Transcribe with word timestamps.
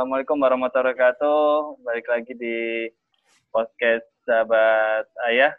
Assalamualaikum 0.00 0.40
warahmatullahi 0.40 0.96
wabarakatuh. 0.96 1.84
Balik 1.84 2.08
lagi 2.08 2.32
di 2.32 2.88
podcast 3.52 4.08
sahabat 4.24 5.04
ayah. 5.28 5.52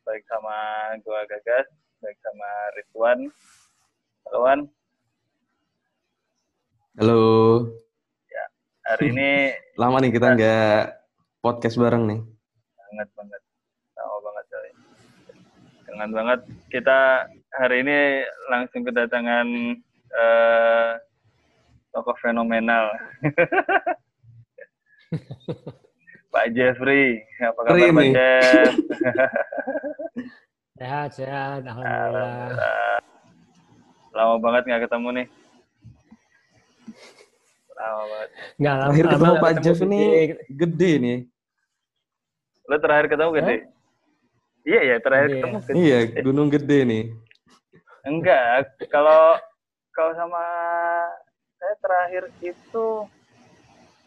Baik 0.00 0.24
sama 0.32 0.56
gua 1.04 1.28
Gagas, 1.28 1.68
baik 2.00 2.16
sama 2.24 2.48
Ridwan. 2.72 3.28
Halo 4.24 4.38
Wan. 4.40 4.60
Halo. 6.96 7.20
Ya, 8.32 8.44
hari 8.96 9.12
ini 9.12 9.52
lama 9.84 10.00
nih 10.00 10.12
kita 10.16 10.40
nggak 10.40 10.80
podcast 11.44 11.76
bareng 11.76 12.08
nih. 12.08 12.20
Sangat 12.80 13.08
banget. 13.12 13.42
Sama 13.92 14.16
banget 14.24 14.44
kali. 14.48 14.70
Sangat 15.84 16.10
banget. 16.16 16.40
Kita 16.72 16.98
hari 17.60 17.76
ini 17.84 18.24
langsung 18.48 18.88
kedatangan 18.88 19.76
uh, 20.16 20.96
tokoh 21.90 22.16
fenomenal. 22.22 22.90
Pak 26.30 26.46
Jeffrey, 26.54 27.26
apa 27.42 27.60
kabar 27.66 27.90
Pak 27.90 28.06
Jeff? 28.14 28.72
sehat, 30.78 31.10
sehat, 31.18 31.66
alhamdulillah. 31.66 33.02
Lama 34.14 34.34
banget 34.38 34.62
nggak 34.70 34.82
ketemu 34.86 35.08
nih. 35.10 35.26
Lama 37.74 38.02
banget. 38.06 38.28
Nggak, 38.62 38.74
lama, 38.78 38.86
terakhir 38.86 39.06
ketemu 39.10 39.34
Pak 39.42 39.52
Jeff 39.58 39.78
ini 39.82 40.00
gede 40.46 40.92
nih. 41.02 41.18
Lo 42.70 42.76
terakhir 42.78 43.06
ketemu 43.10 43.30
gede? 43.34 43.54
Uh. 43.58 43.60
Iya 44.60 44.80
ya, 44.86 44.96
terakhir 45.02 45.28
iya. 45.28 45.34
ketemu 45.34 45.58
gede. 45.58 45.74
Iya, 45.74 45.98
gunung 46.22 46.46
gede 46.46 46.78
nih. 46.86 47.04
Enggak, 48.06 48.70
kalau 48.86 49.34
kalau 49.90 50.12
sama 50.14 50.44
saya 51.60 51.74
terakhir 51.76 52.24
itu 52.40 52.86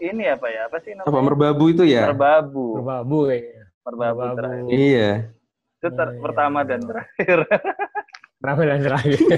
ini 0.01 0.25
apa 0.25 0.47
ya? 0.49 0.65
Apa 0.65 0.81
sih 0.81 0.97
namanya? 0.97 1.13
Apa 1.13 1.19
merbabu 1.21 1.65
itu 1.69 1.83
ya? 1.85 2.09
Merbabu. 2.09 2.81
Merbabu 2.81 3.19
ya. 3.29 3.39
Merbabu, 3.85 4.19
merbabu. 4.19 4.37
terakhir. 4.41 4.73
Iya. 4.73 5.11
Itu 5.77 5.87
ter 5.93 6.09
iya. 6.09 6.19
pertama 6.19 6.59
dan 6.65 6.81
terakhir. 6.81 7.37
pertama 8.41 8.61
dan 8.65 8.79
terakhir. 8.81 9.19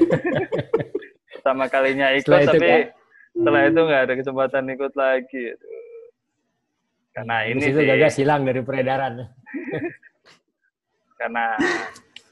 Pertama 1.35 1.69
kalinya 1.69 2.09
ikut 2.17 2.25
setelah 2.25 2.41
tapi 2.49 2.65
kan, 2.65 2.81
setelah 3.37 3.61
itu 3.69 3.81
nggak 3.85 4.01
ada 4.01 4.13
kesempatan 4.17 4.65
ikut 4.65 4.93
lagi. 4.97 5.45
Karena 7.13 7.35
ini 7.45 7.61
itu 7.69 7.79
sih. 7.79 7.85
gagal 7.85 8.11
hilang 8.17 8.41
dari 8.49 8.61
peredaran. 8.65 9.13
Karena 11.21 11.53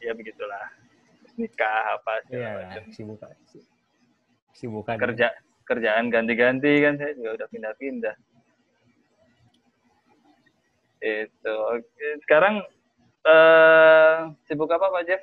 ya 0.02 0.18
begitulah 0.18 0.66
nikah 1.38 1.94
apa 1.94 2.14
sih. 2.26 2.42
Iya, 2.42 2.82
sibuk 2.90 3.22
sibukan 4.58 4.98
kerja 4.98 5.30
kerjaan 5.64 6.12
ganti-ganti 6.12 6.84
kan 6.84 7.00
saya 7.00 7.12
juga 7.16 7.42
udah 7.42 7.48
pindah-pindah 7.50 8.16
itu 11.04 11.54
oke 11.76 12.08
sekarang 12.24 12.64
uh, 13.28 14.32
sibuk 14.48 14.72
apa 14.72 14.88
Pak 14.88 15.04
Jeff 15.04 15.22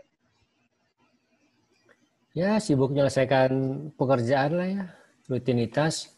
ya 2.36 2.60
sibuk 2.60 2.92
menyelesaikan 2.92 3.50
pekerjaan 3.96 4.52
lah 4.56 4.68
ya 4.68 4.84
rutinitas 5.28 6.12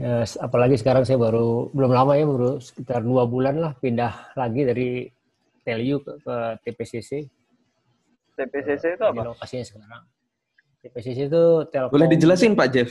ya, 0.00 0.24
apalagi 0.40 0.80
sekarang 0.80 1.04
saya 1.04 1.20
baru 1.20 1.68
belum 1.76 1.92
lama 1.92 2.16
ya 2.16 2.24
baru 2.24 2.56
sekitar 2.60 3.04
dua 3.04 3.28
bulan 3.28 3.60
lah 3.60 3.72
pindah 3.76 4.32
lagi 4.36 4.62
dari 4.64 4.88
Telu 5.60 6.00
ke, 6.00 6.12
ke 6.24 6.36
TPCC 6.64 7.28
TPCC 8.32 8.96
itu 8.96 9.04
apa? 9.04 9.20
lokasinya 9.28 9.64
sekarang 9.68 10.02
TPCC 10.80 11.28
itu 11.28 11.44
Telkom. 11.68 11.92
Boleh 11.92 12.08
dijelasin 12.08 12.56
Pak 12.56 12.68
Jeff? 12.72 12.90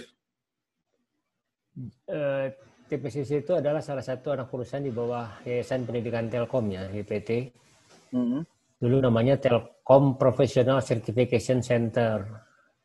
Eh, 2.09 2.47
TPCC 2.90 3.46
itu 3.46 3.53
adalah 3.53 3.85
salah 3.85 4.02
satu 4.02 4.34
anak 4.34 4.50
perusahaan 4.50 4.81
di 4.81 4.90
bawah 4.90 5.46
Yayasan 5.46 5.85
Pendidikan 5.85 6.25
Telkom 6.25 6.74
ya, 6.74 6.90
YPT. 6.90 7.53
Mm-hmm. 8.09 8.41
Dulu 8.81 8.97
namanya 8.97 9.38
Telkom 9.38 10.18
Professional 10.18 10.81
Certification 10.81 11.62
Center. 11.62 12.25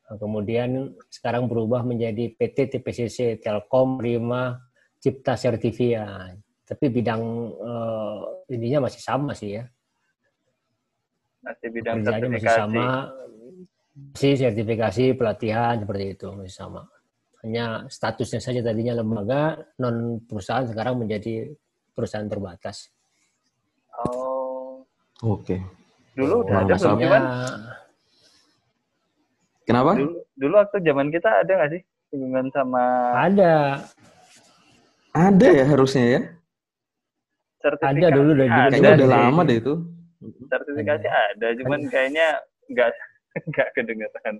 Nah, 0.05 0.17
kemudian 0.21 0.93
sekarang 1.09 1.49
berubah 1.49 1.81
menjadi 1.81 2.37
PT 2.37 2.77
TPCC 2.77 3.41
Telkom 3.41 3.97
Prima 3.97 4.61
Cipta 5.01 5.41
Servivia. 5.41 6.37
Tapi 6.65 6.84
bidang 6.93 7.22
uh, 7.56 8.45
ininya 8.53 8.89
masih 8.89 9.01
sama 9.01 9.33
sih 9.33 9.56
ya. 9.56 9.65
Masih 11.41 11.69
bidang 11.72 12.05
sertifikasi. 12.05 12.33
masih 12.41 12.51
sama, 12.53 12.89
si 14.16 14.28
sertifikasi 14.37 15.05
pelatihan 15.16 15.81
seperti 15.81 16.05
itu 16.12 16.27
masih 16.33 16.56
sama. 16.56 16.83
Hanya 17.44 17.84
statusnya 17.93 18.41
saja 18.41 18.65
tadinya 18.65 18.97
lembaga 18.97 19.60
non 19.77 20.16
perusahaan 20.25 20.65
sekarang 20.65 21.05
menjadi 21.05 21.53
perusahaan 21.93 22.25
terbatas. 22.25 22.88
Oh. 24.00 24.81
Oke. 25.21 25.60
Okay. 25.60 25.60
Dulu 26.16 26.34
udah 26.47 26.56
ada 26.65 26.75
belum 26.75 26.97
gimana? 26.97 27.31
Kenapa? 29.69 29.91
Dulu, 29.97 30.12
dulu 30.41 30.54
waktu 30.56 30.77
zaman 30.81 31.09
kita 31.12 31.31
ada 31.44 31.53
nggak 31.53 31.71
sih 31.77 31.83
hubungan 32.16 32.47
sama? 32.54 32.84
Ada. 33.28 33.84
Ada 35.15 35.49
ya 35.53 35.65
harusnya 35.69 36.04
ya. 36.04 36.21
Sertifikasi 37.60 38.09
ada 38.09 38.19
dulu 38.19 38.31
dari 38.37 38.50
Kayaknya 38.50 38.91
udah 39.04 39.09
lama 39.09 39.41
deh 39.44 39.56
itu. 39.60 39.75
Sertifikasi 40.49 41.06
ada, 41.09 41.47
cuman 41.60 41.81
kayaknya 41.88 42.27
nggak 42.72 42.88
nggak 43.53 43.69
kedengeran. 43.77 44.34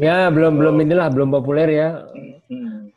Ya 0.00 0.32
belum 0.32 0.56
belum 0.56 0.76
inilah 0.80 1.12
belum 1.12 1.28
populer 1.28 1.68
ya. 1.68 1.88
Hmm. 2.48 2.88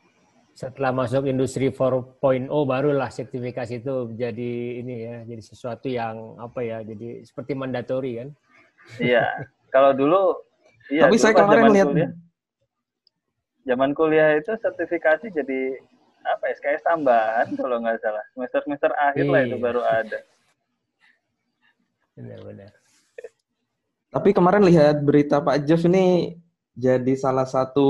Setelah 0.56 0.96
masuk 0.96 1.28
industri 1.28 1.68
4.0 1.68 2.48
barulah 2.48 3.10
sertifikasi 3.12 3.84
itu 3.84 3.94
jadi 4.16 4.52
ini 4.80 4.94
ya 5.04 5.16
jadi 5.28 5.42
sesuatu 5.44 5.90
yang 5.92 6.40
apa 6.40 6.64
ya 6.64 6.80
jadi 6.80 7.20
seperti 7.28 7.52
mandatori 7.52 8.24
kan. 8.24 8.28
Iya 8.96 9.52
kalau 9.68 9.92
dulu. 9.92 10.40
Iya, 10.92 11.08
Tapi 11.08 11.16
saya 11.16 11.32
kemarin 11.32 11.72
lihat 11.72 11.88
kuliah, 11.88 12.12
zaman 13.64 13.90
kuliah 13.96 14.36
itu 14.36 14.52
sertifikasi 14.60 15.32
jadi 15.32 15.60
apa 16.24 16.44
SKS 16.60 16.84
tambahan 16.84 17.48
kalau 17.56 17.80
nggak 17.80 18.00
salah 18.04 18.24
semester 18.36 18.60
semester 18.68 18.90
akhir 18.96 19.24
lah 19.28 19.40
itu 19.48 19.56
iya. 19.56 19.64
baru 19.64 19.80
ada. 19.80 20.18
Benar-benar. 22.14 22.72
Tapi 24.14 24.30
kemarin 24.30 24.62
lihat 24.62 25.02
berita 25.02 25.42
Pak 25.42 25.66
Jeff 25.66 25.82
ini 25.88 26.38
jadi 26.74 27.12
salah 27.14 27.46
satu 27.46 27.86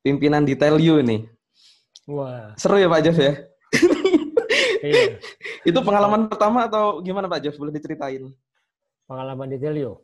pimpinan 0.00 0.42
di 0.42 0.56
Telyu 0.56 0.98
ini. 1.00 1.28
Wah. 2.08 2.56
Seru 2.58 2.80
ya 2.80 2.90
Pak 2.90 3.00
Jeff 3.04 3.16
ya? 3.16 3.32
iya. 4.82 5.16
Itu 5.68 5.78
pengalaman 5.86 6.26
pertama 6.26 6.66
atau 6.66 6.98
gimana 7.04 7.30
Pak 7.30 7.40
Jeff? 7.46 7.56
Boleh 7.60 7.70
diceritain? 7.70 8.26
Pengalaman 9.06 9.46
di 9.52 9.58
Telyu? 9.60 9.94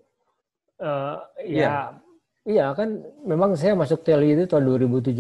Uh, 0.79 1.19
ya, 1.43 1.91
iya 2.47 2.71
kan 2.71 3.03
memang 3.27 3.59
saya 3.59 3.75
masuk 3.75 4.07
Telyu 4.07 4.39
itu 4.39 4.47
tahun 4.47 4.63
2017 4.79 5.11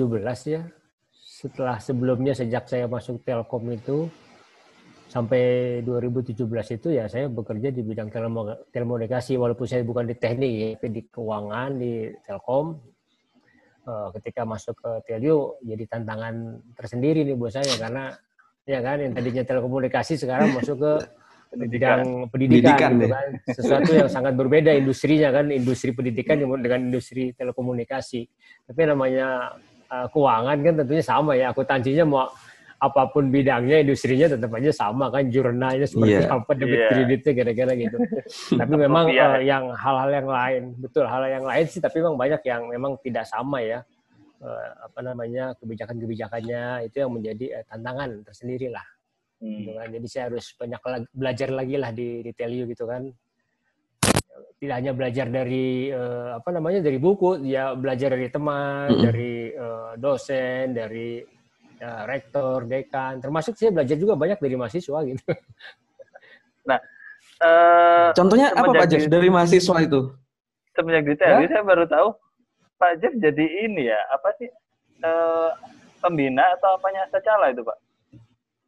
ya. 0.47 0.62
Setelah 1.11 1.83
sebelumnya 1.83 2.31
sejak 2.31 2.71
saya 2.71 2.87
masuk 2.87 3.27
Telkom 3.27 3.67
itu 3.75 4.06
sampai 5.09 5.43
2017 5.89 6.37
itu 6.77 6.89
ya 6.93 7.09
saya 7.09 7.33
bekerja 7.33 7.73
di 7.73 7.81
bidang 7.81 8.13
telekomunikasi 8.13 9.41
walaupun 9.41 9.65
saya 9.65 9.81
bukan 9.83 10.05
di 10.05 10.15
teknik 10.21 10.53
ya, 10.53 10.69
tapi 10.77 10.89
di 10.93 11.03
keuangan 11.09 11.71
di 11.81 12.13
Telkom. 12.23 12.67
Uh, 13.89 14.13
ketika 14.21 14.45
masuk 14.45 14.77
ke 14.77 14.91
Telio 15.09 15.57
jadi 15.65 15.89
tantangan 15.89 16.61
tersendiri 16.77 17.25
nih 17.25 17.33
buat 17.41 17.57
saya 17.57 17.73
karena 17.81 18.13
ya 18.69 18.85
kan 18.85 19.01
yang 19.01 19.17
tadinya 19.17 19.41
telekomunikasi 19.49 20.21
sekarang 20.21 20.53
masuk 20.53 20.77
ke 20.77 20.93
bidang 21.57 22.29
pendidikan, 22.29 22.29
pendidikan 22.29 22.91
gitu 23.01 23.09
kan. 23.09 23.29
sesuatu 23.49 23.91
yang 23.97 24.11
sangat 24.12 24.37
berbeda 24.37 24.77
industrinya 24.77 25.32
kan 25.32 25.49
industri 25.49 25.97
pendidikan 25.97 26.37
dengan 26.37 26.81
industri 26.85 27.32
telekomunikasi 27.32 28.29
tapi 28.69 28.81
namanya 28.85 29.56
uh, 29.88 30.06
keuangan 30.12 30.56
kan 30.61 30.75
tentunya 30.85 31.05
sama 31.05 31.32
ya 31.32 31.49
akuntansinya 31.49 32.05
mau 32.05 32.29
apa 32.79 33.11
pun 33.11 33.27
bidangnya 33.35 33.83
industrinya 33.83 34.31
tetap 34.31 34.55
aja 34.55 34.71
sama 34.71 35.11
kan 35.11 35.27
jurnalnya 35.27 35.83
seperti 35.83 36.23
yeah. 36.23 36.31
apa 36.31 36.51
debit 36.55 36.79
yeah. 36.79 36.91
kreditnya 36.95 37.33
kira-kira 37.35 37.73
gitu 37.75 37.97
tapi 38.55 38.75
memang 38.79 39.11
uh, 39.11 39.43
yang 39.43 39.75
hal-hal 39.75 40.11
yang 40.15 40.29
lain 40.31 40.63
betul 40.79 41.03
hal, 41.11 41.27
hal 41.27 41.43
yang 41.43 41.47
lain 41.47 41.65
sih 41.67 41.83
tapi 41.83 41.99
memang 41.99 42.15
banyak 42.15 42.43
yang 42.47 42.63
memang 42.71 42.95
tidak 43.03 43.27
sama 43.27 43.59
ya 43.67 43.83
uh, 44.47 44.69
apa 44.87 45.01
namanya 45.03 45.59
kebijakan-kebijakannya 45.59 46.87
itu 46.87 46.97
yang 47.03 47.11
menjadi 47.11 47.47
uh, 47.59 47.65
tantangan 47.67 48.23
tersendiri 48.23 48.71
lah 48.71 48.87
hmm. 49.43 49.55
gitu 49.59 49.71
kan 49.75 49.89
jadi 49.99 50.07
saya 50.07 50.25
harus 50.31 50.47
banyak 50.55 50.81
belajar 51.11 51.49
lagi 51.51 51.75
lah 51.83 51.91
di 51.91 52.23
di 52.23 52.31
Telio 52.31 52.63
gitu 52.71 52.87
kan 52.87 53.11
tidak 54.59 54.75
hanya 54.79 54.93
belajar 54.95 55.27
dari 55.27 55.91
uh, 55.91 56.39
apa 56.39 56.51
namanya 56.55 56.79
dari 56.79 56.99
buku 57.03 57.43
ya 57.43 57.75
belajar 57.75 58.15
dari 58.15 58.31
teman 58.31 58.87
mm 58.87 58.95
-hmm. 58.95 59.03
dari 59.03 59.33
uh, 59.55 59.93
dosen 59.99 60.75
dari 60.75 61.38
ya, 61.79 62.05
rektor, 62.05 62.67
dekan, 62.67 63.23
termasuk 63.23 63.55
saya 63.55 63.71
belajar 63.71 63.97
juga 63.97 64.19
banyak 64.19 64.39
dari 64.39 64.55
mahasiswa 64.59 64.99
gitu. 65.07 65.23
Nah, 66.69 66.79
uh, 67.41 68.11
contohnya 68.13 68.53
apa 68.53 68.71
Pak 68.75 68.87
Jeff 68.91 69.07
dari 69.09 69.33
mahasiswa 69.33 69.77
itu? 69.81 70.13
Semenjak 70.77 71.05
detail, 71.07 71.43
ya? 71.43 71.49
saya 71.49 71.65
baru 71.65 71.85
tahu 71.89 72.09
Pak 72.79 72.93
Jeff 73.03 73.15
jadi 73.19 73.47
ini 73.67 73.91
ya, 73.91 74.01
apa 74.13 74.29
sih? 74.37 74.51
Uh, 74.99 75.51
pembina 76.03 76.43
atau 76.59 76.79
apanya 76.79 77.07
Cala 77.11 77.51
itu 77.51 77.63
Pak? 77.63 77.79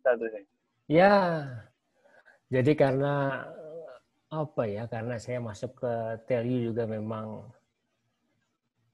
Statusnya. 0.03 0.43
Ya, 0.91 1.15
jadi 2.51 2.73
karena 2.75 3.47
apa 4.31 4.63
ya? 4.67 4.91
Karena 4.91 5.19
saya 5.23 5.39
masuk 5.39 5.79
ke 5.79 5.93
TLU 6.27 6.75
juga 6.75 6.87
memang 6.87 7.47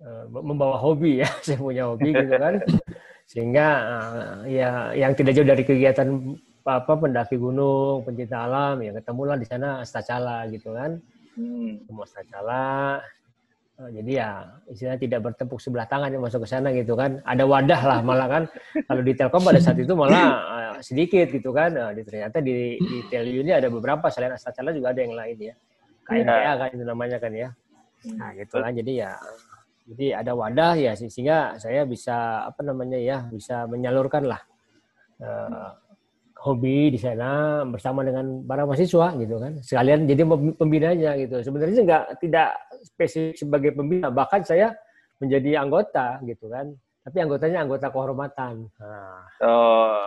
uh, 0.05 0.25
membawa 0.29 0.77
hobi 0.77 1.25
ya. 1.25 1.29
Saya 1.47 1.57
punya 1.57 1.89
hobi 1.89 2.13
gitu 2.13 2.37
kan. 2.37 2.61
Sehingga 3.26 3.67
uh, 3.84 4.37
ya 4.46 4.94
yang 4.94 5.12
tidak 5.19 5.34
jauh 5.34 5.49
dari 5.49 5.67
kegiatan 5.67 6.08
apa 6.67 6.93
pendaki 6.99 7.38
gunung, 7.38 8.02
pencinta 8.02 8.43
alam 8.43 8.82
ya 8.82 8.90
ketemulah 8.94 9.38
di 9.38 9.46
sana 9.46 9.82
Astacala 9.82 10.46
gitu 10.50 10.75
kan. 10.75 10.99
Hmm. 11.37 11.82
Semua 11.84 12.06
Astacala, 12.06 13.02
Oh, 13.76 13.93
jadi 13.93 14.25
ya 14.25 14.28
istilahnya 14.73 15.00
tidak 15.05 15.20
bertepuk 15.28 15.61
sebelah 15.61 15.84
tangan 15.84 16.08
yang 16.08 16.25
masuk 16.25 16.40
ke 16.40 16.49
sana 16.49 16.73
gitu 16.73 16.96
kan. 16.96 17.20
Ada 17.28 17.44
wadah 17.44 17.81
lah 17.84 17.99
malah 18.00 18.25
kan. 18.25 18.43
Kalau 18.88 19.05
di 19.05 19.12
Telkom 19.12 19.44
pada 19.44 19.61
saat 19.61 19.76
itu 19.76 19.93
malah 19.93 20.25
uh, 20.49 20.76
sedikit 20.81 21.29
gitu 21.29 21.52
kan. 21.52 21.76
Uh, 21.76 21.93
ternyata 21.93 22.40
di, 22.40 22.81
di 22.81 23.05
Telyu 23.12 23.44
ini 23.44 23.52
ada 23.52 23.69
beberapa 23.69 24.08
selain 24.08 24.32
Astacala 24.32 24.72
juga 24.72 24.96
ada 24.96 25.05
yang 25.05 25.12
lain 25.12 25.52
ya. 25.52 25.55
KNPA 26.08 26.40
ya. 26.40 26.52
kan 26.56 26.69
itu 26.72 26.84
namanya 26.88 27.17
kan 27.20 27.32
ya. 27.37 27.49
Nah 28.17 28.32
gitu 28.32 28.56
lah. 28.56 28.72
Jadi 28.72 28.93
ya 28.96 29.12
jadi 29.87 30.21
ada 30.23 30.33
wadah 30.35 30.75
ya 30.75 30.93
sehingga 30.99 31.56
saya 31.62 31.87
bisa 31.87 32.47
apa 32.50 32.61
namanya 32.67 32.99
ya 32.99 33.23
bisa 33.31 33.71
menyalurkan 33.71 34.27
lah 34.27 34.43
uh, 35.23 35.71
hobi 36.47 36.93
di 36.94 36.99
sana 37.00 37.62
bersama 37.67 38.05
dengan 38.06 38.44
para 38.47 38.62
mahasiswa 38.69 39.17
gitu 39.19 39.35
kan. 39.41 39.53
Sekalian 39.65 40.06
jadi 40.06 40.23
pembinanya 40.55 41.19
gitu. 41.19 41.43
Sebenarnya 41.43 41.83
nggak 41.83 42.05
tidak 42.23 42.55
spesifik 42.87 43.35
sebagai 43.35 43.71
pembina 43.75 44.12
bahkan 44.12 44.44
saya 44.44 44.71
menjadi 45.19 45.65
anggota 45.65 46.21
gitu 46.23 46.47
kan. 46.47 46.71
Tapi 47.06 47.17
anggotanya 47.23 47.62
anggota 47.62 47.87
kehormatan. 47.91 48.67
Nah. 48.79 49.23
oh. 49.47 50.06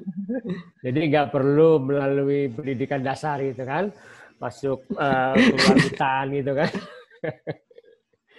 Jadi 0.84 1.00
nggak 1.12 1.32
perlu 1.32 1.80
melalui 1.80 2.52
pendidikan 2.52 3.00
dasar 3.04 3.40
gitu 3.44 3.64
kan. 3.64 3.92
Masuk 4.36 4.84
uh, 5.00 5.32
hutan 5.32 6.28
gitu 6.28 6.52
kan 6.52 6.68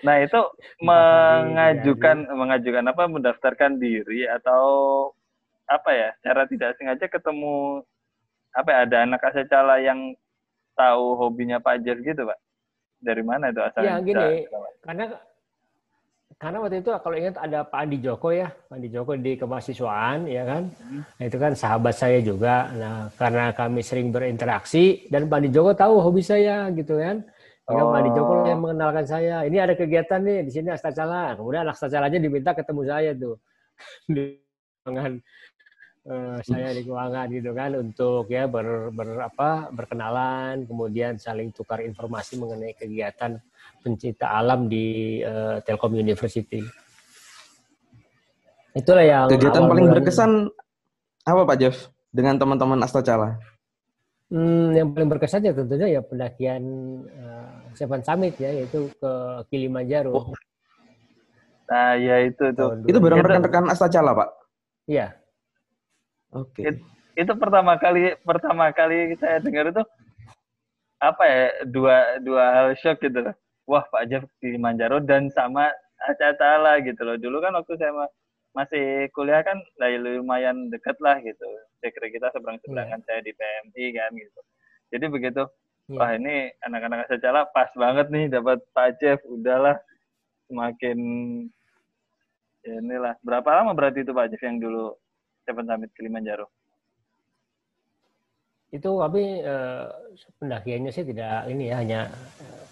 Nah 0.06 0.22
itu 0.22 0.42
mengajukan 0.84 2.30
mengajukan 2.30 2.86
apa 2.86 3.04
mendaftarkan 3.10 3.82
diri 3.82 4.30
atau 4.30 4.64
apa 5.68 5.90
ya 5.92 6.10
cara 6.24 6.48
tidak 6.48 6.78
sengaja 6.78 7.06
ketemu 7.10 7.82
apa 8.56 8.70
ya, 8.74 8.80
ada 8.88 8.98
anak 9.06 9.22
asecala 9.22 9.78
yang 9.84 10.16
tahu 10.74 11.18
hobinya 11.18 11.58
Pak 11.62 11.84
Jer 11.84 12.00
gitu 12.02 12.26
pak 12.26 12.40
dari 12.98 13.22
mana 13.22 13.54
itu 13.54 13.62
asalnya? 13.62 13.98
Ya 13.98 14.02
gini 14.02 14.30
karena 14.82 15.06
karena 16.38 16.58
waktu 16.62 16.86
itu 16.86 16.94
kalau 17.02 17.16
ingat 17.18 17.36
ada 17.42 17.66
Pak 17.66 17.80
Andi 17.82 17.98
Joko 17.98 18.30
ya 18.30 18.46
Pak 18.70 18.78
Andi 18.78 18.90
Joko 18.94 19.18
di 19.18 19.34
kemahasiswaan 19.42 20.30
ya 20.30 20.46
kan 20.46 20.70
hmm. 20.70 21.02
nah, 21.18 21.26
itu 21.26 21.38
kan 21.42 21.52
sahabat 21.58 21.98
saya 21.98 22.22
juga 22.22 22.70
nah 22.78 23.10
karena 23.18 23.50
kami 23.58 23.82
sering 23.82 24.14
berinteraksi 24.14 25.10
dan 25.10 25.26
Pak 25.26 25.38
Andi 25.42 25.50
Joko 25.50 25.74
tahu 25.74 25.98
hobi 25.98 26.22
saya 26.22 26.70
gitu 26.78 27.02
kan 27.02 27.26
Ya, 27.68 27.84
oh. 27.84 27.92
Pak 27.92 28.00
Andi 28.00 28.12
Joko 28.16 28.34
yang 28.48 28.64
mengenalkan 28.64 29.04
saya. 29.04 29.44
Ini 29.44 29.58
ada 29.60 29.76
kegiatan 29.76 30.24
nih 30.24 30.48
di 30.48 30.52
sini 30.56 30.72
Astacala. 30.72 31.36
Kemudian 31.36 31.68
Astacalanya 31.68 32.16
diminta 32.16 32.56
ketemu 32.56 32.82
saya 32.88 33.12
tuh. 33.12 33.36
Dengan 34.88 35.20
uh, 36.08 36.40
saya 36.48 36.72
di 36.72 36.82
keuangan 36.88 37.28
gitu 37.28 37.52
kan 37.52 37.76
untuk 37.76 38.32
ya 38.32 38.48
ber, 38.48 38.96
ber 38.96 39.28
apa 39.28 39.68
berkenalan 39.76 40.64
kemudian 40.64 41.20
saling 41.20 41.52
tukar 41.52 41.84
informasi 41.84 42.40
mengenai 42.40 42.72
kegiatan 42.72 43.36
pencinta 43.84 44.32
alam 44.32 44.72
di 44.72 45.20
uh, 45.28 45.60
Telkom 45.60 45.92
University. 46.00 46.64
Itulah 48.72 49.04
yang 49.04 49.28
kegiatan 49.28 49.68
paling 49.68 49.92
berkesan 49.92 50.32
apa 51.28 51.42
Pak 51.44 51.58
Jeff 51.60 51.92
dengan 52.16 52.40
teman-teman 52.40 52.80
Astacala? 52.80 53.57
Hmm, 54.28 54.76
yang 54.76 54.92
paling 54.92 55.08
berkesan 55.08 55.48
ya 55.48 55.56
tentunya 55.56 55.88
ya 55.88 56.02
pendakian 56.04 56.64
uh, 57.08 57.72
Seven 57.72 58.04
Summit 58.04 58.36
ya 58.36 58.52
yaitu 58.52 58.92
ke 59.00 59.12
Kilimanjaro. 59.48 60.12
Oh. 60.12 60.28
Nah, 61.68 61.96
ya 61.96 62.24
itu 62.28 62.52
tuh. 62.52 62.80
Itu 62.84 63.00
bareng 63.00 63.24
rekan-rekan 63.24 63.72
Astacala, 63.72 64.12
Pak. 64.16 64.30
Iya. 64.88 65.16
Oke. 66.36 66.60
Okay. 66.60 66.64
It, 66.72 66.76
itu 67.18 67.32
pertama 67.40 67.80
kali 67.80 68.20
pertama 68.24 68.68
kali 68.76 69.16
saya 69.16 69.40
dengar 69.40 69.72
itu 69.72 69.84
apa 71.00 71.24
ya 71.24 71.44
dua 71.66 72.20
dua 72.20 72.44
hal 72.52 72.68
shock 72.80 73.00
gitu 73.00 73.32
loh. 73.32 73.36
Wah 73.68 73.84
Pak 73.88 74.12
Jeff 74.12 74.24
di 74.44 74.56
Manjaro 74.60 75.04
dan 75.04 75.32
sama 75.32 75.72
Acatala 76.04 76.80
gitu 76.84 77.04
loh. 77.04 77.16
Dulu 77.16 77.40
kan 77.44 77.56
waktu 77.56 77.80
saya 77.80 77.92
masih 78.56 79.12
kuliah 79.12 79.44
kan 79.44 79.60
lumayan 79.80 80.72
dekat 80.72 80.96
lah 81.04 81.20
gitu. 81.20 81.48
Kira 81.82 82.08
kita 82.10 82.28
seberang 82.34 82.58
seberangan 82.66 83.00
yeah. 83.02 83.08
saya 83.08 83.20
di 83.22 83.32
PMI 83.34 83.86
kan 83.96 84.12
gitu. 84.18 84.42
Jadi 84.88 85.06
begitu, 85.12 85.44
yeah. 85.92 86.00
wah 86.00 86.12
ini 86.16 86.36
anak-anak 86.64 87.08
Acatala 87.08 87.42
pas 87.54 87.70
banget 87.78 88.08
nih 88.10 88.26
dapat 88.32 88.60
Pak 88.74 88.90
Jeff. 89.00 89.20
Udahlah 89.28 89.78
semakin 90.48 90.98
ya 92.64 92.74
inilah. 92.82 93.14
Berapa 93.24 93.50
lama 93.62 93.72
berarti 93.78 94.04
itu 94.04 94.12
Pak 94.12 94.28
Jeff 94.34 94.44
yang 94.44 94.58
dulu 94.60 94.96
Seven 95.48 95.66
Summit 95.68 95.92
Kilimanjaro? 95.96 96.48
Itu 98.68 99.00
kami 99.00 99.40
eh, 99.40 99.88
pendakiannya 100.44 100.92
sih 100.92 101.08
tidak 101.08 101.48
ini 101.48 101.72
ya 101.72 101.80
hanya 101.80 102.02
eh, 102.44 102.64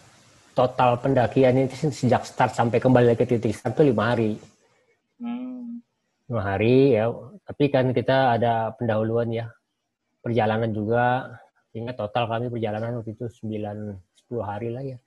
total 0.52 1.00
pendakian 1.00 1.56
itu 1.68 1.92
sejak 1.92 2.28
start 2.28 2.52
sampai 2.52 2.84
kembali 2.84 3.16
ke 3.16 3.24
titik 3.24 3.56
start 3.56 3.80
itu 3.80 3.96
lima 3.96 4.04
hari. 4.12 4.32
Hmm. 5.20 5.80
Lima 6.28 6.42
hari 6.42 7.00
ya, 7.00 7.12
tapi 7.46 7.70
kan 7.70 7.94
kita 7.94 8.36
ada 8.36 8.74
pendahuluan 8.74 9.30
ya 9.30 9.46
perjalanan 10.26 10.74
juga 10.74 11.38
sehingga 11.70 11.94
total 11.94 12.26
kami 12.26 12.50
perjalanan 12.50 12.98
waktu 13.00 13.14
itu 13.14 13.30
9 13.30 14.26
10 14.26 14.42
hari 14.42 14.74
lah 14.74 14.82
ya. 14.82 14.98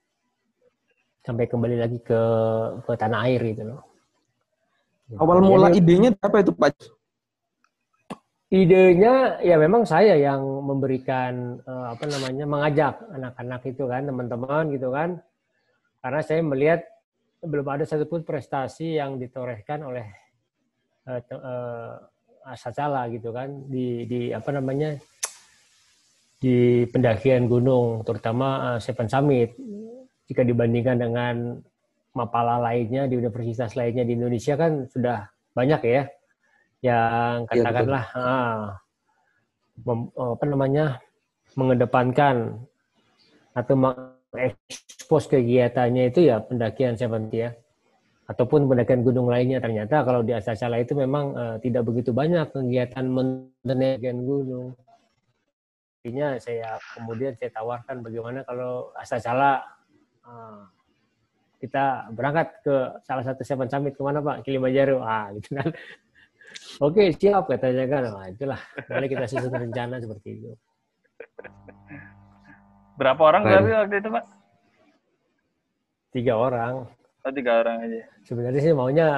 Sampai 1.26 1.50
kembali 1.50 1.76
lagi 1.76 1.98
ke 1.98 2.22
ke 2.86 2.92
tanah 2.94 3.26
air 3.26 3.42
gitu 3.42 3.74
loh. 3.74 3.82
Awal 5.18 5.42
mula 5.42 5.68
idenya 5.74 6.14
apa 6.22 6.40
itu 6.40 6.54
Pak? 6.54 6.98
idenya 8.48 9.36
ya 9.44 9.60
memang 9.60 9.84
saya 9.84 10.16
yang 10.16 10.40
memberikan 10.64 11.60
uh, 11.68 11.92
apa 11.92 12.08
namanya 12.08 12.48
mengajak 12.48 12.96
anak-anak 13.12 13.60
itu 13.68 13.84
kan 13.84 14.08
teman-teman 14.08 14.64
gitu 14.72 14.88
kan 14.88 15.20
karena 16.00 16.20
saya 16.24 16.40
melihat 16.40 16.80
belum 17.44 17.68
ada 17.68 17.84
satupun 17.84 18.24
prestasi 18.24 18.96
yang 18.96 19.20
ditorehkan 19.20 19.84
oleh 19.84 20.08
uh, 21.12 21.20
uh, 21.20 21.94
Asacala 22.48 23.06
gitu 23.12 23.30
kan 23.30 23.68
di 23.68 24.08
di 24.08 24.20
apa 24.32 24.48
namanya 24.50 24.96
di 26.38 26.86
pendakian 26.88 27.50
gunung 27.50 28.06
terutama 28.06 28.74
uh, 28.74 28.78
Seven 28.80 29.10
Summit. 29.10 29.52
Jika 30.28 30.44
dibandingkan 30.44 31.00
dengan 31.00 31.56
mapala 32.12 32.60
lainnya 32.60 33.08
di 33.08 33.16
universitas 33.16 33.72
lainnya 33.78 34.04
di 34.04 34.12
Indonesia 34.18 34.58
kan 34.58 34.84
sudah 34.90 35.24
banyak 35.56 35.80
ya 35.86 36.02
yang 36.78 37.46
iya, 37.50 37.62
katakanlah 37.64 38.04
ya, 38.14 38.22
ah, 38.22 38.62
mem, 39.82 40.00
apa 40.14 40.44
namanya 40.46 40.86
mengedepankan 41.58 42.60
atau 43.54 43.74
mengekspos 43.74 45.26
kegiatannya 45.26 46.14
itu 46.14 46.30
ya 46.30 46.38
pendakian 46.38 46.94
seventy 46.94 47.48
ya 47.48 47.50
ataupun 48.28 48.68
pendakian 48.68 49.00
gunung 49.00 49.32
lainnya 49.32 49.56
ternyata 49.56 50.04
kalau 50.04 50.20
di 50.20 50.36
Asasala 50.36 50.76
itu 50.76 50.92
memang 50.92 51.32
uh, 51.32 51.56
tidak 51.64 51.88
begitu 51.88 52.12
banyak 52.12 52.52
kegiatan 52.52 53.08
pendakian 53.64 54.20
gunung. 54.20 54.76
Artinya 55.98 56.36
saya 56.36 56.76
kemudian 56.92 57.32
saya 57.40 57.50
tawarkan 57.56 58.04
bagaimana 58.04 58.44
kalau 58.44 58.92
Asasala 59.00 59.64
uh, 60.28 60.60
kita 61.58 62.06
berangkat 62.14 62.48
ke 62.62 62.74
salah 63.02 63.24
satu 63.26 63.42
Seven 63.42 63.66
Summit 63.66 63.98
ke 63.98 64.02
mana 64.04 64.22
Pak? 64.22 64.46
Kilimanjaro. 64.46 65.02
Ah, 65.02 65.32
gitu 65.34 65.58
kan. 65.58 65.68
Oke, 66.86 67.10
siap 67.18 67.50
katanya 67.50 67.84
kan. 67.90 68.02
Nah, 68.06 68.26
itulah. 68.30 68.60
Mari 68.86 69.06
kita 69.10 69.26
susun 69.26 69.50
rencana 69.50 69.98
seperti 69.98 70.38
itu. 70.38 70.50
Berapa 72.94 73.20
orang 73.20 73.42
berarti 73.42 73.70
waktu 73.74 73.96
itu, 73.98 74.08
Pak? 74.10 74.24
Tiga 76.14 76.34
orang. 76.38 76.97
Oh, 77.28 77.32
tiga 77.36 77.60
orang 77.60 77.84
aja. 77.84 78.00
Sebenarnya 78.24 78.60
sih 78.64 78.72
maunya 78.72 79.08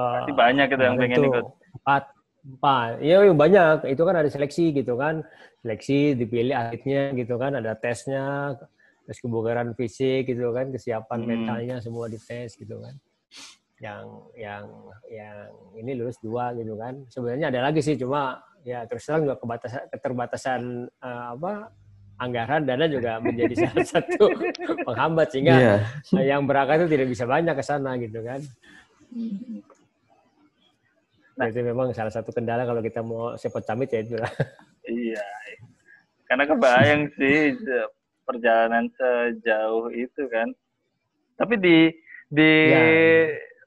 uh, 0.00 0.24
banyak 0.24 0.72
itu 0.72 0.82
yang 0.82 0.96
pengen 0.96 1.28
ikut. 1.28 1.44
Empat. 1.84 2.02
Empat. 2.48 2.90
Iya, 3.04 3.28
banyak. 3.36 3.92
Itu 3.92 4.02
kan 4.08 4.16
ada 4.16 4.28
seleksi 4.32 4.72
gitu 4.72 4.96
kan. 4.96 5.20
Seleksi, 5.60 6.16
dipilih 6.16 6.56
atletnya 6.56 7.12
gitu 7.12 7.36
kan. 7.36 7.60
Ada 7.60 7.76
tesnya, 7.76 8.56
tes 9.04 9.20
kebugaran 9.20 9.76
fisik 9.76 10.32
gitu 10.32 10.56
kan. 10.56 10.72
Kesiapan 10.72 11.18
hmm. 11.20 11.28
mentalnya 11.28 11.76
semua 11.84 12.08
dites 12.08 12.56
gitu 12.56 12.80
kan 12.80 12.96
yang 13.76 14.04
yang 14.32 14.64
yang 15.12 15.36
ini 15.76 16.00
lulus 16.00 16.16
dua 16.24 16.56
gitu 16.56 16.80
kan 16.80 16.96
sebenarnya 17.12 17.52
ada 17.52 17.60
lagi 17.68 17.84
sih 17.84 17.92
cuma 18.00 18.40
ya 18.64 18.88
terus 18.88 19.04
terang 19.04 19.28
juga 19.28 19.36
kebatasan 19.36 19.82
keterbatasan 19.92 20.62
uh, 21.04 21.36
apa 21.36 21.52
anggaran 22.16 22.64
dana 22.64 22.86
juga 22.88 23.20
menjadi 23.20 23.54
salah 23.68 23.86
satu 23.86 24.32
penghambat 24.84 25.28
sehingga 25.32 25.80
yeah. 26.12 26.24
yang 26.24 26.44
berangkat 26.48 26.84
itu 26.84 26.96
tidak 26.96 27.08
bisa 27.12 27.24
banyak 27.28 27.54
ke 27.54 27.64
sana 27.64 27.96
gitu 28.00 28.20
kan 28.24 28.40
Nah, 31.36 31.52
itu 31.52 31.60
memang 31.60 31.92
salah 31.92 32.08
satu 32.08 32.32
kendala 32.32 32.64
kalau 32.64 32.80
kita 32.80 33.04
mau 33.04 33.36
sepot 33.36 33.60
camit 33.60 33.92
ya 33.92 34.00
itu 34.00 34.16
lah. 34.16 34.32
Iya. 34.88 35.26
Karena 36.24 36.44
kebayang 36.48 37.12
sih 37.20 37.60
perjalanan 38.24 38.88
sejauh 38.96 39.92
itu 39.92 40.24
kan. 40.32 40.48
Tapi 41.36 41.54
di 41.60 41.78
di 42.32 42.52
ya. 42.72 42.82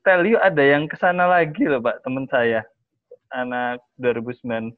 Tell 0.02 0.26
You 0.26 0.42
ada 0.42 0.64
yang 0.66 0.90
ke 0.90 0.98
sana 0.98 1.30
lagi 1.30 1.62
loh 1.70 1.78
Pak, 1.78 2.02
teman 2.02 2.26
saya. 2.26 2.66
Anak 3.30 3.86
2009 4.02 4.74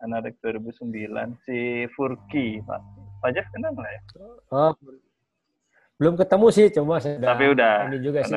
anak 0.00 0.32
2009 0.40 1.44
si 1.44 1.84
Furki 1.92 2.64
Pak. 2.64 2.80
Pak 3.24 3.32
Jeff 3.32 3.48
kenal 3.48 3.72
nggak 3.72 3.88
ya? 3.88 4.00
Oh, 4.52 4.76
belum 5.96 6.20
ketemu 6.20 6.46
sih, 6.52 6.66
cuma 6.68 7.00
saya 7.00 7.16
Tapi 7.16 7.44
udah 7.56 7.88
ini 7.88 8.04
juga 8.04 8.20
sih 8.20 8.36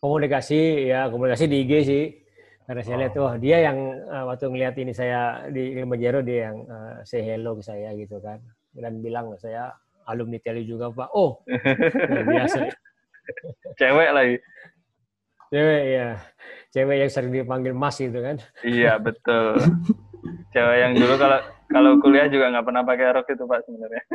komunikasi 0.00 0.88
ya 0.88 1.12
komunikasi 1.12 1.44
di 1.44 1.56
IG 1.68 1.72
sih. 1.84 2.04
Karena 2.64 2.80
saya 2.84 2.96
oh. 2.96 3.00
lihat 3.00 3.12
tuh 3.12 3.28
dia 3.40 3.56
yang 3.68 3.78
uh, 4.08 4.24
waktu 4.28 4.44
ngeliat 4.48 4.76
ini 4.80 4.92
saya 4.96 5.48
di 5.52 5.76
Kilimanjaro 5.76 6.20
dia 6.24 6.48
yang 6.48 6.56
uh, 6.64 7.00
say 7.04 7.20
hello 7.24 7.56
ke 7.56 7.64
saya 7.64 7.92
gitu 7.96 8.20
kan 8.20 8.40
dan 8.72 9.00
bilang 9.04 9.32
saya 9.40 9.72
alumni 10.08 10.40
Teli 10.40 10.64
juga 10.64 10.88
Pak. 10.88 11.08
Oh, 11.12 11.44
biasa. 12.24 12.72
Cewek 13.80 14.10
lagi. 14.16 14.36
Cewek 15.52 15.84
ya. 15.92 16.08
Cewek 16.72 16.96
yang 17.04 17.10
sering 17.12 17.32
dipanggil 17.32 17.72
Mas 17.76 17.96
gitu 18.00 18.20
kan. 18.20 18.36
Iya, 18.64 18.96
betul. 18.96 19.60
Cewek 20.56 20.76
yang 20.80 20.92
dulu 20.96 21.14
kalau 21.20 21.40
kalau 21.68 22.00
kuliah 22.00 22.28
juga 22.32 22.48
nggak 22.52 22.66
pernah 22.66 22.84
pakai 22.84 23.12
rok 23.12 23.28
itu 23.28 23.44
Pak 23.44 23.60
sebenarnya. 23.68 24.02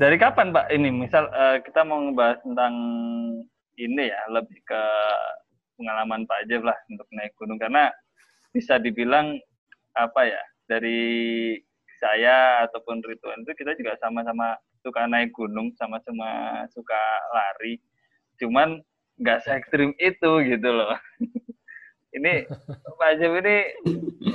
Dari 0.00 0.16
kapan 0.16 0.54
Pak 0.54 0.70
ini? 0.72 0.88
Misal 0.94 1.28
uh, 1.28 1.58
kita 1.60 1.84
mau 1.84 2.00
ngebahas 2.00 2.40
tentang 2.40 2.74
ini 3.76 4.08
ya, 4.08 4.20
lebih 4.32 4.56
ke 4.64 4.82
pengalaman 5.76 6.24
Pak 6.24 6.46
Jeff 6.46 6.64
lah 6.64 6.78
untuk 6.88 7.06
naik 7.12 7.34
gunung. 7.36 7.58
Karena 7.58 7.90
bisa 8.54 8.78
dibilang 8.78 9.36
apa 9.98 10.24
ya 10.24 10.40
dari 10.70 11.58
saya 12.00 12.64
ataupun 12.70 13.04
Rituan 13.04 13.44
itu 13.44 13.52
kita 13.52 13.76
juga 13.76 13.92
sama-sama 14.00 14.56
suka 14.80 15.04
naik 15.04 15.36
gunung 15.36 15.74
sama-sama 15.76 16.64
suka 16.72 17.02
lari. 17.34 17.76
Cuman 18.40 18.80
nggak 19.20 19.44
se 19.44 19.52
ekstrim 19.52 19.92
itu 20.00 20.30
gitu 20.48 20.68
loh 20.72 20.96
ini 22.16 22.46
Pak 22.98 23.12
Jeff 23.18 23.32
ini 23.32 23.56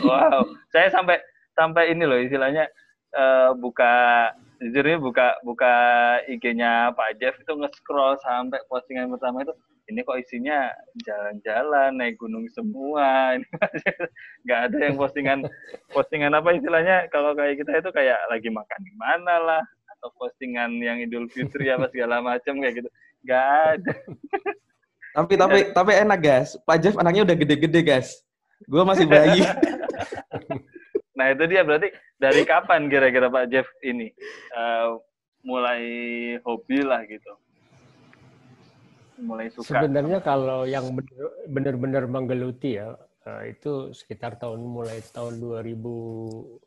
wow 0.05 0.43
saya 0.71 0.87
sampai 0.91 1.19
sampai 1.55 1.91
ini 1.95 2.03
loh 2.03 2.19
istilahnya 2.19 2.67
uh, 3.15 3.55
buka 3.55 4.31
jujur 4.59 4.83
ini 4.87 4.97
buka 4.99 5.39
buka 5.43 5.73
IG-nya 6.31 6.95
Pak 6.95 7.19
Jeff 7.19 7.35
itu 7.39 7.51
nge-scroll 7.51 8.19
sampai 8.23 8.59
postingan 8.71 9.11
pertama 9.11 9.43
itu 9.43 9.53
ini 9.85 10.01
kok 10.01 10.17
isinya 10.17 10.73
jalan-jalan 11.05 11.93
naik 11.93 12.17
gunung 12.17 12.49
semua 12.49 13.37
ini 13.37 13.45
nggak 14.47 14.59
ada 14.71 14.77
yang 14.81 14.95
postingan 14.97 15.39
postingan 15.93 16.33
apa 16.33 16.57
istilahnya 16.57 17.05
kalau 17.13 17.37
kayak 17.37 17.61
kita 17.61 17.83
itu 17.83 17.89
kayak 17.93 18.17
lagi 18.31 18.49
makan 18.49 18.79
di 18.81 18.93
mana 18.97 19.35
lah 19.37 19.63
atau 20.05 20.13
postingan 20.21 20.77
yang 20.85 21.01
Idul 21.01 21.25
Fitri 21.33 21.65
apa 21.73 21.89
segala 21.89 22.21
macam 22.21 22.61
kayak 22.61 22.83
gitu. 22.83 22.89
Gak 23.25 23.45
ada. 23.73 23.93
Tapi 25.15 25.33
tapi 25.39 25.59
tapi 25.71 25.91
enak 25.95 26.19
guys. 26.19 26.49
Pak 26.67 26.77
Jeff 26.83 26.95
anaknya 26.99 27.23
udah 27.23 27.35
gede-gede 27.39 27.81
guys. 27.81 28.19
Gue 28.67 28.83
masih 28.83 29.07
bayi. 29.07 29.39
nah 31.17 31.31
itu 31.31 31.43
dia 31.47 31.63
berarti 31.63 31.95
dari 32.19 32.43
kapan 32.43 32.91
kira-kira 32.91 33.31
Pak 33.31 33.45
Jeff 33.47 33.67
ini 33.79 34.11
uh, 34.51 34.99
mulai 35.47 35.81
hobi 36.43 36.83
lah 36.83 37.07
gitu? 37.07 37.31
Mulai 39.23 39.47
suka. 39.55 39.79
Sebenarnya 39.79 40.19
kalau 40.19 40.67
yang 40.67 40.91
benar-benar 41.47 42.11
menggeluti 42.11 42.75
ya 42.75 42.91
uh, 43.23 43.43
itu 43.47 43.95
sekitar 43.95 44.35
tahun 44.35 44.59
mulai 44.59 44.99
tahun 45.15 45.39
2000 45.39 46.65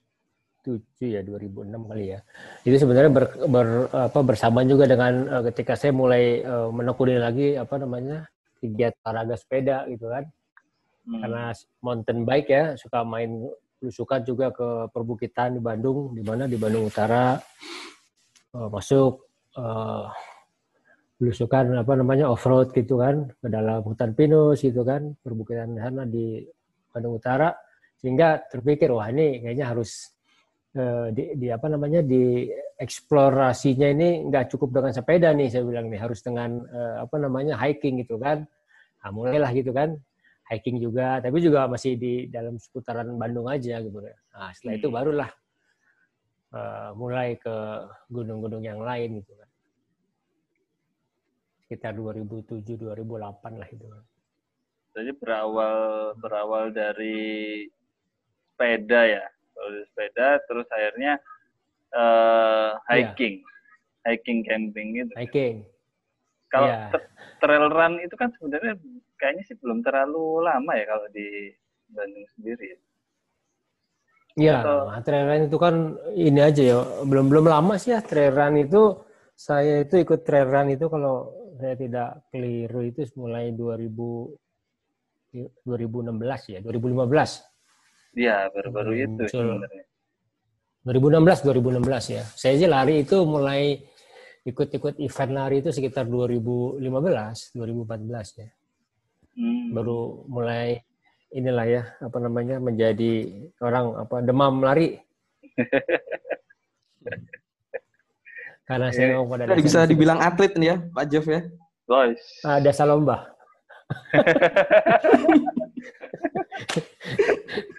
2007 0.68 1.16
ya 1.16 1.20
2006 1.24 1.88
kali 1.88 2.04
ya. 2.12 2.20
Itu 2.66 2.76
sebenarnya 2.76 3.10
ber, 3.12 3.24
ber, 3.48 3.68
apa, 3.88 4.20
bersama 4.20 4.60
juga 4.68 4.84
dengan 4.84 5.12
uh, 5.28 5.42
ketika 5.48 5.78
saya 5.78 5.96
mulai 5.96 6.44
uh, 6.44 6.68
menekuni 6.68 7.16
lagi 7.16 7.56
apa 7.56 7.80
namanya 7.80 8.28
kegiatan 8.58 9.00
olahraga 9.06 9.36
sepeda 9.38 9.86
gitu 9.88 10.10
kan. 10.10 10.24
Hmm. 11.08 11.20
Karena 11.24 11.42
mountain 11.80 12.20
bike 12.26 12.50
ya 12.50 12.64
suka 12.76 13.06
main 13.06 13.48
belusukan 13.78 14.20
juga 14.26 14.50
ke 14.50 14.90
perbukitan 14.90 15.56
di 15.56 15.62
Bandung, 15.62 16.12
di 16.12 16.22
mana 16.26 16.50
di 16.50 16.58
Bandung 16.58 16.90
Utara 16.90 17.38
uh, 18.58 18.68
masuk 18.68 19.24
uh, 19.54 20.10
belusukan 21.18 21.78
apa 21.78 21.92
namanya 21.98 22.30
off 22.30 22.46
road 22.46 22.70
gitu 22.74 23.02
kan 23.02 23.26
ke 23.42 23.48
dalam 23.50 23.82
hutan 23.82 24.14
pinus 24.14 24.62
gitu 24.62 24.86
kan 24.86 25.18
perbukitan 25.18 25.74
sana 25.74 26.06
di 26.06 26.46
Bandung 26.94 27.18
Utara 27.18 27.50
sehingga 27.98 28.38
terpikir 28.46 28.94
wah 28.94 29.10
ini 29.10 29.42
kayaknya 29.42 29.74
harus 29.74 30.17
Eh, 30.17 30.17
di, 31.10 31.24
di 31.38 31.48
apa 31.50 31.66
namanya 31.66 32.00
di 32.04 32.46
eksplorasinya 32.78 33.88
ini 33.90 34.26
nggak 34.30 34.54
cukup 34.54 34.70
dengan 34.74 34.92
sepeda 34.94 35.28
nih 35.34 35.48
saya 35.50 35.64
bilang 35.66 35.90
nih. 35.90 36.00
Harus 36.00 36.22
dengan 36.22 36.62
uh, 36.68 37.04
apa 37.06 37.16
namanya 37.18 37.58
hiking 37.58 38.02
gitu 38.02 38.16
kan. 38.16 38.46
Nah, 39.02 39.10
mulailah 39.10 39.50
gitu 39.54 39.74
kan. 39.74 39.98
Hiking 40.48 40.80
juga 40.80 41.20
tapi 41.20 41.44
juga 41.44 41.68
masih 41.68 42.00
di 42.00 42.26
dalam 42.32 42.56
seputaran 42.56 43.12
Bandung 43.20 43.46
aja 43.52 43.84
gitu. 43.84 44.00
Nah 44.00 44.50
setelah 44.56 44.74
itu 44.80 44.88
hmm. 44.88 44.96
barulah 44.96 45.30
uh, 46.56 46.90
mulai 46.96 47.36
ke 47.36 47.56
gunung-gunung 48.08 48.64
yang 48.64 48.80
lain 48.80 49.20
gitu 49.20 49.36
kan. 49.36 49.50
Sekitar 51.68 51.92
2007 51.92 52.80
2008 52.80 53.60
lah 53.60 53.68
itu. 53.68 53.84
Kan 53.92 54.04
jadi 54.98 55.14
berawal 55.14 55.78
berawal 56.18 56.74
dari 56.74 57.68
sepeda 58.50 59.02
ya 59.06 59.24
kalau 59.58 59.70
sepeda 59.90 60.28
terus 60.46 60.66
akhirnya 60.70 61.18
uh, 61.98 62.78
hiking 62.86 63.42
yeah. 63.42 64.14
hiking 64.14 64.46
camping 64.46 64.94
gitu 64.94 65.12
hiking 65.18 65.66
kalau 66.48 66.70
yeah. 66.70 66.94
trail 67.42 67.66
run 67.68 67.98
itu 67.98 68.14
kan 68.14 68.30
sebenarnya 68.38 68.78
kayaknya 69.18 69.42
sih 69.50 69.58
belum 69.58 69.82
terlalu 69.82 70.46
lama 70.46 70.72
ya 70.78 70.86
kalau 70.86 71.06
di 71.10 71.50
Bandung 71.90 72.26
sendiri 72.38 72.78
Iya, 74.38 74.62
Atau... 74.62 74.86
trail 75.02 75.26
run 75.26 75.50
itu 75.50 75.58
kan 75.58 75.74
ini 76.14 76.38
aja 76.38 76.62
ya, 76.62 76.78
belum 77.02 77.26
belum 77.26 77.50
lama 77.50 77.74
sih 77.74 77.90
ya 77.90 77.98
trail 77.98 78.30
run 78.30 78.54
itu 78.62 78.94
saya 79.34 79.82
itu 79.82 79.98
ikut 79.98 80.22
trail 80.22 80.46
run 80.46 80.70
itu 80.70 80.86
kalau 80.86 81.34
saya 81.58 81.74
tidak 81.74 82.30
keliru 82.30 82.86
itu 82.86 83.02
mulai 83.18 83.50
2000 83.50 83.90
2016 85.66 86.54
ya, 86.54 86.58
2015. 86.62 87.57
Iya, 88.16 88.48
baru-baru 88.52 88.92
hmm, 88.94 89.04
itu 89.04 89.22
sebenarnya. 89.28 89.84
2016 90.86 91.44
2016 91.44 92.16
ya. 92.16 92.22
Saya 92.32 92.54
sih 92.56 92.70
lari 92.70 93.04
itu 93.04 93.16
mulai 93.28 93.84
ikut-ikut 94.48 94.96
event 95.04 95.32
lari 95.36 95.60
itu 95.60 95.68
sekitar 95.68 96.08
2015, 96.08 96.80
2014 96.80 98.40
ya. 98.40 98.48
Hmm. 99.36 99.76
Baru 99.76 100.24
mulai 100.26 100.80
inilah 101.28 101.66
ya, 101.68 101.92
apa 102.00 102.16
namanya 102.22 102.56
menjadi 102.56 103.44
orang 103.60 104.00
apa 104.00 104.24
demam 104.24 104.64
lari. 104.64 104.96
Karena 108.68 108.92
saya 108.92 109.16
mau 109.16 109.24
pada 109.28 109.56
bisa 109.56 109.86
dibilang 109.88 110.20
atlet 110.20 110.52
nih 110.56 110.68
ya, 110.72 110.76
Pak 110.92 111.04
Jeff 111.08 111.24
ya. 111.24 111.40
Guys. 111.88 112.20
Ah, 112.44 112.60
dasar 112.60 112.86
lomba. 112.88 113.32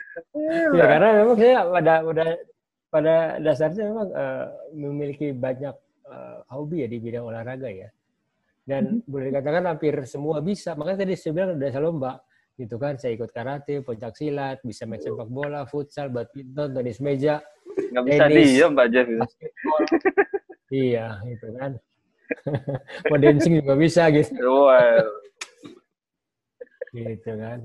ya 0.78 0.86
karena 0.86 1.08
memang 1.24 1.36
saya 1.38 1.58
pada 1.68 1.94
pada 2.04 2.26
pada 2.90 3.16
dasarnya 3.38 3.84
memang 3.94 4.08
uh, 4.12 4.46
memiliki 4.74 5.30
banyak 5.30 5.76
uh, 6.10 6.42
hobi 6.50 6.84
ya 6.84 6.88
di 6.90 6.98
bidang 6.98 7.26
olahraga 7.30 7.70
ya. 7.70 7.90
Dan 8.66 9.02
hmm. 9.02 9.10
boleh 9.10 9.34
dikatakan 9.34 9.66
hampir 9.66 9.94
semua 10.06 10.42
bisa. 10.42 10.74
Makanya 10.78 11.06
tadi 11.06 11.14
saya 11.18 11.32
bilang 11.34 11.58
ada 11.58 11.80
lomba 11.82 12.22
gitu 12.60 12.76
kan 12.76 13.00
saya 13.00 13.16
ikut 13.16 13.32
karate, 13.32 13.80
pencak 13.80 14.20
silat, 14.20 14.60
bisa 14.68 14.84
main 14.84 15.00
sepak 15.00 15.32
bola, 15.32 15.64
futsal, 15.64 16.12
badminton, 16.12 16.76
tenis 16.76 17.00
meja. 17.00 17.40
Nggak 17.96 18.04
bisa 18.04 18.24
diem 18.28 18.70
Mbak 18.76 18.88
Jeff. 18.92 19.08
iya, 20.68 21.08
itu 21.24 21.48
kan. 21.56 21.72
Mau 23.10 23.18
dancing 23.18 23.64
juga 23.64 23.74
bisa 23.80 24.12
gitu. 24.12 24.36
Wow. 24.44 25.08
gitu 26.92 27.32
kan. 27.40 27.60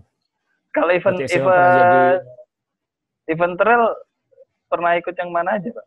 Kalau 0.70 0.92
event 0.94 1.18
event 1.26 2.22
event 3.28 3.54
trail 3.56 3.82
pernah 4.68 4.92
ikut 4.98 5.14
yang 5.14 5.30
mana 5.30 5.56
aja, 5.56 5.70
Pak? 5.70 5.86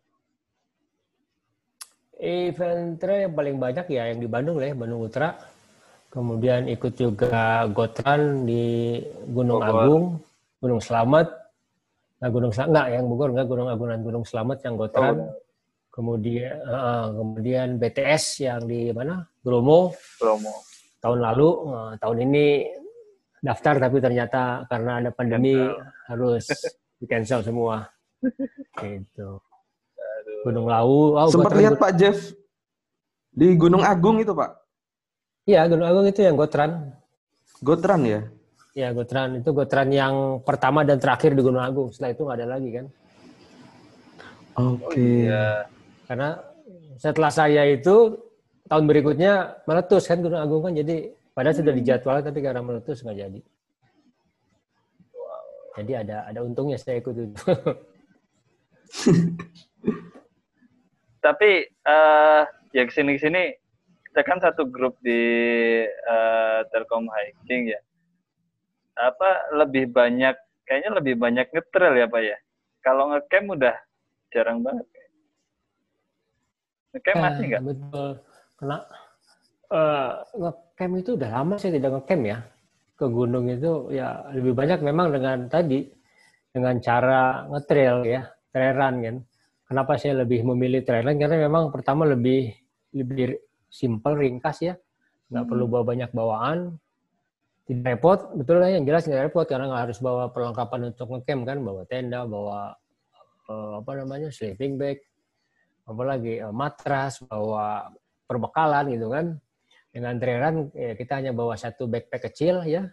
Event 2.17 2.97
trail 2.97 3.29
yang 3.29 3.33
paling 3.37 3.57
banyak 3.61 3.85
ya 3.93 4.03
yang 4.09 4.19
di 4.21 4.27
Bandung 4.29 4.57
lah 4.57 4.73
ya, 4.73 4.75
Bandung 4.75 5.01
Utara. 5.05 5.37
Kemudian 6.07 6.65
ikut 6.71 6.97
juga 6.97 7.67
Gotran 7.69 8.47
di 8.47 8.97
Gunung 9.29 9.61
Bogor. 9.61 9.83
Agung, 9.83 10.05
Gunung 10.57 10.81
Slamet. 10.81 11.29
Nah, 12.17 12.29
Gunung 12.33 12.49
Slamet 12.49 12.69
enggak 12.73 12.87
yang 12.89 13.05
Bogor 13.05 13.29
enggak 13.35 13.47
Gunung 13.51 13.69
Agung 13.69 13.89
dan 13.93 14.01
Gunung 14.01 14.25
Slamet 14.25 14.59
yang 14.65 14.73
Gotran. 14.79 15.15
Oh. 15.21 15.35
Kemudian 15.93 16.53
uh, 16.61 17.09
kemudian 17.09 17.67
BTS 17.77 18.23
yang 18.45 18.61
di 18.65 18.89
mana? 18.93 19.21
Bromo. 19.41 19.93
Bromo. 20.17 20.53
tahun 20.97 21.21
lalu, 21.21 21.49
uh, 21.69 21.93
tahun 22.01 22.17
ini 22.25 22.45
daftar 23.37 23.77
tapi 23.77 24.01
ternyata 24.01 24.65
karena 24.65 24.97
ada 24.97 25.09
pandemi 25.13 25.53
harus 26.09 26.49
di 26.97 27.05
cancel 27.05 27.41
semua. 27.45 27.85
Gitu. 28.81 29.29
Gunung 30.45 30.67
Lawu. 30.69 31.17
Oh, 31.17 31.29
Sempat 31.29 31.53
lihat 31.57 31.75
Pak 31.81 31.91
Jeff 31.97 32.17
di 33.33 33.53
Gunung 33.57 33.81
Agung 33.85 34.21
itu 34.21 34.33
Pak? 34.33 34.51
Iya, 35.47 35.65
Gunung 35.69 35.87
Agung 35.87 36.05
itu 36.09 36.21
yang 36.25 36.35
Gotran. 36.35 36.93
Gotran 37.61 38.01
ya? 38.05 38.21
Ya, 38.77 38.93
Gotran. 38.93 39.41
Itu 39.41 39.53
Gotran 39.53 39.89
yang 39.89 40.43
pertama 40.45 40.85
dan 40.85 41.01
terakhir 41.01 41.33
di 41.33 41.41
Gunung 41.41 41.63
Agung. 41.63 41.89
Setelah 41.89 42.11
itu 42.13 42.21
nggak 42.25 42.37
ada 42.37 42.47
lagi 42.47 42.69
kan. 42.73 42.85
Oke. 44.57 44.93
Okay. 44.93 44.93
Oh, 44.93 44.93
iya. 44.97 45.45
Karena 46.07 46.29
setelah 46.97 47.31
saya 47.31 47.63
itu, 47.69 48.17
tahun 48.67 48.85
berikutnya 48.85 49.63
meletus 49.65 50.03
kan 50.05 50.19
Gunung 50.21 50.41
Agung 50.41 50.61
kan. 50.65 50.73
Jadi 50.75 51.13
padahal 51.33 51.53
hmm. 51.53 51.61
sudah 51.61 51.73
dijadwalkan 51.73 52.23
tapi 52.29 52.39
karena 52.41 52.61
meletus 52.61 53.01
nggak 53.05 53.17
jadi. 53.17 53.39
Jadi 55.77 55.93
ada 55.93 56.25
ada 56.25 56.39
untungnya 56.41 56.81
saya 56.81 56.97
ikut 56.97 57.13
itu. 57.13 57.37
tapi 61.25 61.67
uh, 61.83 62.47
ya 62.71 62.87
ke 62.87 62.93
sini 62.93 63.19
ke 63.19 63.21
sini 63.21 63.43
kita 64.09 64.21
kan 64.23 64.39
satu 64.41 64.65
grup 64.65 64.97
di 65.05 65.21
uh, 65.85 66.65
Telkom 66.73 67.05
Hiking 67.05 67.69
ya. 67.69 67.79
Apa 68.97 69.53
lebih 69.53 69.93
banyak 69.93 70.33
kayaknya 70.65 70.91
lebih 70.97 71.13
banyak 71.21 71.45
ngetrail 71.53 71.93
ya 71.93 72.09
pak 72.09 72.21
ya? 72.25 72.37
Kalau 72.81 73.13
ngecamp 73.13 73.53
udah 73.53 73.77
jarang 74.33 74.65
banget. 74.65 74.87
Ngecamp 76.97 77.17
masih 77.21 77.45
nggak? 77.45 77.61
eh, 77.61 77.67
betul. 77.69 78.09
Kena 78.57 78.77
uh, 79.69 80.09
ngecamp 80.33 80.93
itu 80.97 81.11
udah 81.13 81.29
lama 81.29 81.53
saya 81.61 81.77
tidak 81.77 82.01
ngecamp 82.01 82.23
ya 82.25 82.37
ke 82.97 83.05
gunung 83.05 83.45
itu 83.47 83.93
ya 83.93 84.25
lebih 84.33 84.57
banyak 84.57 84.81
memang 84.81 85.13
dengan 85.13 85.45
tadi 85.45 85.85
dengan 86.49 86.81
cara 86.81 87.45
ngetrail 87.45 87.97
ya 88.09 88.21
trailan 88.49 88.93
kan. 89.05 89.15
Kenapa 89.67 89.99
saya 89.99 90.23
lebih 90.23 90.41
memilih 90.47 90.81
trailan 90.81 91.21
karena 91.21 91.45
memang 91.45 91.69
pertama 91.69 92.09
lebih 92.09 92.49
lebih 92.97 93.37
simple 93.69 94.17
ringkas 94.17 94.65
ya. 94.65 94.73
Nggak 95.29 95.43
hmm. 95.45 95.51
perlu 95.53 95.65
bawa 95.69 95.83
banyak 95.85 96.09
bawaan. 96.15 96.59
Tidak 97.67 97.83
repot. 97.83 98.31
Betul 98.33 98.63
lah 98.63 98.71
yang 98.73 98.87
jelas 98.87 99.05
nggak 99.05 99.29
repot 99.29 99.45
karena 99.45 99.69
nggak 99.69 99.83
harus 99.91 99.99
bawa 99.99 100.31
perlengkapan 100.31 100.95
untuk 100.95 101.07
ngecamp 101.13 101.41
kan. 101.45 101.57
Bawa 101.61 101.81
tenda 101.85 102.23
bawa 102.25 102.73
uh, 103.51 103.83
apa 103.83 103.91
namanya 104.01 104.31
sleeping 104.31 104.79
bag 104.79 104.97
apalagi 105.87 106.43
uh, 106.43 106.51
matras 106.51 107.23
bawa 107.23 107.91
perbekalan 108.27 108.91
gitu 108.91 109.07
kan 109.07 109.39
dengan 109.97 110.13
traileran 110.21 110.69
ya, 110.77 110.93
kita 110.93 111.17
hanya 111.17 111.33
bawa 111.33 111.57
satu 111.57 111.89
backpack 111.89 112.29
kecil 112.29 112.61
ya 112.69 112.85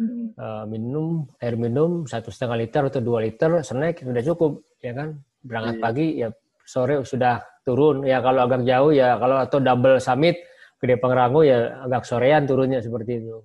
hmm. 0.00 0.32
uh, 0.40 0.64
minum 0.64 1.28
air 1.44 1.60
minum 1.60 2.08
satu 2.08 2.32
setengah 2.32 2.56
liter 2.64 2.88
atau 2.88 3.04
dua 3.04 3.20
liter 3.20 3.60
snack 3.60 4.00
sudah 4.00 4.24
cukup 4.24 4.64
ya 4.80 4.96
kan 4.96 5.20
berangkat 5.44 5.76
iya. 5.76 5.84
pagi 5.84 6.06
ya 6.24 6.28
sore 6.64 7.04
sudah 7.04 7.44
turun 7.68 8.08
ya 8.08 8.24
kalau 8.24 8.48
agak 8.48 8.64
jauh 8.64 8.96
ya 8.96 9.20
kalau 9.20 9.36
atau 9.44 9.60
double 9.60 10.00
summit 10.00 10.40
gede 10.80 10.96
pengrango 10.96 11.44
ya 11.44 11.84
agak 11.84 12.08
sorean 12.08 12.48
turunnya 12.48 12.80
seperti 12.80 13.20
itu 13.20 13.44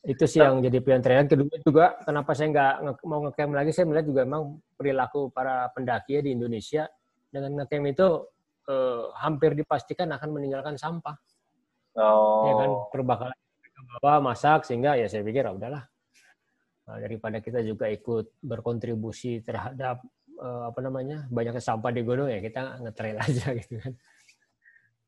itu 0.00 0.24
sih 0.24 0.40
yang 0.40 0.64
jadi 0.64 0.80
pilihan 0.80 1.04
terakhir. 1.04 1.28
Kedua 1.28 1.56
juga 1.60 1.86
kenapa 2.00 2.32
saya 2.32 2.48
nggak 2.56 3.04
mau 3.04 3.20
ngecamp 3.28 3.52
lagi, 3.52 3.70
saya 3.76 3.84
melihat 3.84 4.06
juga 4.08 4.20
memang 4.24 4.56
perilaku 4.72 5.28
para 5.28 5.68
pendaki 5.76 6.24
di 6.24 6.32
Indonesia 6.32 6.88
dengan 7.28 7.60
ngecamp 7.60 7.84
itu 7.84 8.08
eh, 8.64 9.02
hampir 9.20 9.52
dipastikan 9.52 10.08
akan 10.08 10.28
meninggalkan 10.32 10.80
sampah. 10.80 11.12
Oh. 12.00 12.44
Ya 12.48 12.52
kan 12.56 12.70
perbakalan 12.88 13.36
bawa 14.00 14.32
masak 14.32 14.64
sehingga 14.68 14.96
ya 14.96 15.08
saya 15.08 15.24
pikir 15.24 15.44
oh, 15.48 15.56
udahlah 15.56 15.82
nah, 16.84 16.98
daripada 17.00 17.40
kita 17.40 17.64
juga 17.64 17.88
ikut 17.88 18.38
berkontribusi 18.44 19.40
terhadap 19.40 20.04
eh, 20.36 20.62
apa 20.68 20.80
namanya 20.84 21.28
banyak 21.32 21.60
sampah 21.60 21.92
di 21.92 22.04
gunung 22.04 22.28
ya 22.28 22.40
kita 22.40 22.80
ngetrail 22.80 23.16
aja 23.26 23.46
gitu 23.56 23.76
kan. 23.80 23.92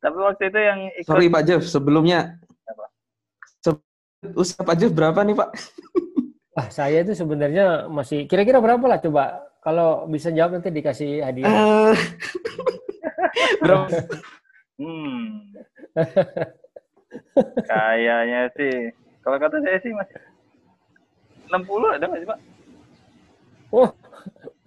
Tapi 0.02 0.18
waktu 0.18 0.42
itu 0.50 0.58
yang 0.58 0.80
ikut... 0.98 1.08
Sorry 1.08 1.30
Pak 1.30 1.42
Jeff, 1.46 1.62
sebelumnya 1.62 2.42
usia 4.38 4.62
Pak 4.62 4.76
Jeff 4.78 4.94
berapa 4.94 5.18
nih 5.26 5.34
Pak? 5.34 5.50
Wah, 6.54 6.68
saya 6.76 7.02
itu 7.02 7.18
sebenarnya 7.18 7.90
masih 7.90 8.30
kira-kira 8.30 8.62
berapa 8.62 8.82
lah 8.86 9.02
coba? 9.02 9.42
Kalau 9.62 10.10
bisa 10.10 10.34
jawab 10.34 10.58
nanti 10.58 10.74
dikasih 10.74 11.22
hadiah. 11.22 11.50
Uh, 11.50 11.94
berapa? 13.62 13.86
hmm. 14.78 15.54
Kayaknya 17.68 18.40
sih, 18.56 18.74
kalau 19.20 19.36
kata 19.40 19.56
saya 19.60 19.78
sih 19.84 19.92
masih 19.92 20.18
60 21.52 21.96
ada 21.96 22.04
nggak 22.08 22.20
sih 22.24 22.28
Pak? 22.28 22.38
Oh, 23.72 23.88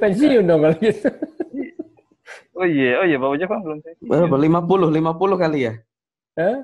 pensiun 0.02 0.46
dong 0.46 0.62
kalau 0.66 0.78
gitu. 0.82 1.10
Oh 2.56 2.64
iya, 2.64 3.04
oh 3.04 3.06
iya, 3.06 3.18
Bapak 3.20 3.38
Jeff 3.38 3.52
belum 3.52 3.80
sih. 3.84 3.94
Berapa? 4.08 4.36
50, 4.40 4.88
50 4.88 5.44
kali 5.44 5.60
ya? 5.68 5.74
Eh? 6.40 6.58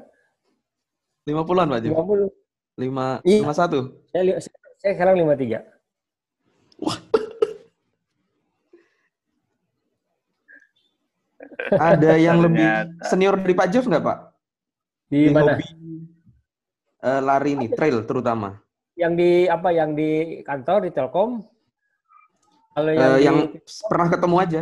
50-an 1.27 1.67
Pak 1.67 1.79
Jeff? 1.83 1.93
50. 1.93 2.31
Lima, 2.79 3.19
iya. 3.27 3.43
lima 3.43 3.53
satu. 3.53 3.99
Saya, 4.15 4.39
saya 4.79 4.91
sekarang 4.95 5.19
lima 5.19 5.35
tiga. 5.35 5.67
Ada 11.71 12.17
yang 12.19 12.41
lebih 12.41 12.65
senior 13.05 13.35
dari 13.37 13.53
Pak 13.53 13.67
Jeff 13.69 13.85
nggak 13.85 14.03
Pak? 14.03 14.30
Di, 15.11 15.27
di 15.27 15.35
mana? 15.35 15.59
Hobi, 15.59 15.67
uh, 17.03 17.19
lari 17.19 17.51
nih, 17.59 17.69
trail 17.75 18.07
terutama. 18.07 18.63
Yang 18.95 19.13
di 19.19 19.31
apa? 19.51 19.69
Yang 19.75 19.91
di 19.99 20.11
kantor 20.47 20.87
di 20.87 20.91
Telkom? 20.95 21.43
Kalau 22.71 22.91
yang, 22.95 23.03
uh, 23.03 23.17
di, 23.19 23.23
yang 23.27 23.37
pernah 23.91 24.07
ketemu 24.07 24.35
aja. 24.39 24.61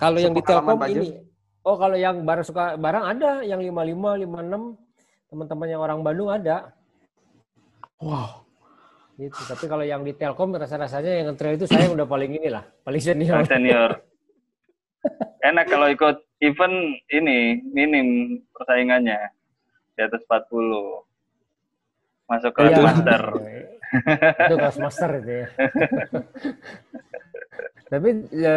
Kalau 0.00 0.16
yang 0.16 0.32
di 0.32 0.40
Telkom 0.40 0.80
ini, 0.88 1.12
Jeff. 1.12 1.68
oh 1.68 1.76
kalau 1.76 1.96
yang 2.00 2.16
barang 2.24 2.46
suka 2.48 2.80
barang 2.80 3.04
ada, 3.04 3.44
yang 3.44 3.60
lima 3.60 3.84
lima 3.84 4.16
lima 4.16 4.38
enam 4.40 4.62
teman-teman 5.28 5.68
yang 5.68 5.80
orang 5.84 6.00
Bandung 6.00 6.32
ada. 6.32 6.72
Wow. 8.00 8.48
Gitu. 9.20 9.36
Tapi 9.44 9.64
kalau 9.68 9.84
yang 9.84 10.00
di 10.08 10.16
Telkom 10.16 10.56
rasa-rasanya 10.56 11.20
yang 11.20 11.36
trail 11.36 11.60
itu 11.60 11.68
saya 11.68 11.92
udah 11.92 12.08
paling 12.08 12.32
inilah, 12.32 12.64
paling 12.80 13.00
senior. 13.04 13.44
Senior. 13.44 14.00
Enak 15.52 15.68
kalau 15.68 15.92
ikut 15.92 16.16
event 16.40 16.96
ini 17.12 17.60
minim 17.76 18.40
persaingannya 18.56 19.35
di 19.96 20.00
atas 20.04 20.20
40. 20.28 20.52
Masuk 22.26 22.52
kelas 22.52 22.76
iya. 22.76 22.84
master. 22.84 23.22
itu 24.46 24.54
kelas 24.60 24.78
master 24.78 25.10
itu 25.24 25.30
ya. 25.30 25.46
Tapi 27.86 28.08
ya, 28.34 28.56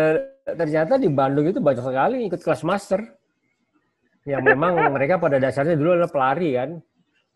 ternyata 0.58 0.98
di 0.98 1.08
Bandung 1.08 1.46
itu 1.48 1.62
banyak 1.64 1.86
sekali 1.86 2.28
ikut 2.28 2.42
kelas 2.44 2.64
master. 2.68 3.00
Yang 4.28 4.44
memang 4.52 4.74
mereka 4.96 5.18
pada 5.18 5.40
dasarnya 5.40 5.80
dulu 5.80 5.96
adalah 5.96 6.12
pelari 6.12 6.60
kan 6.60 6.70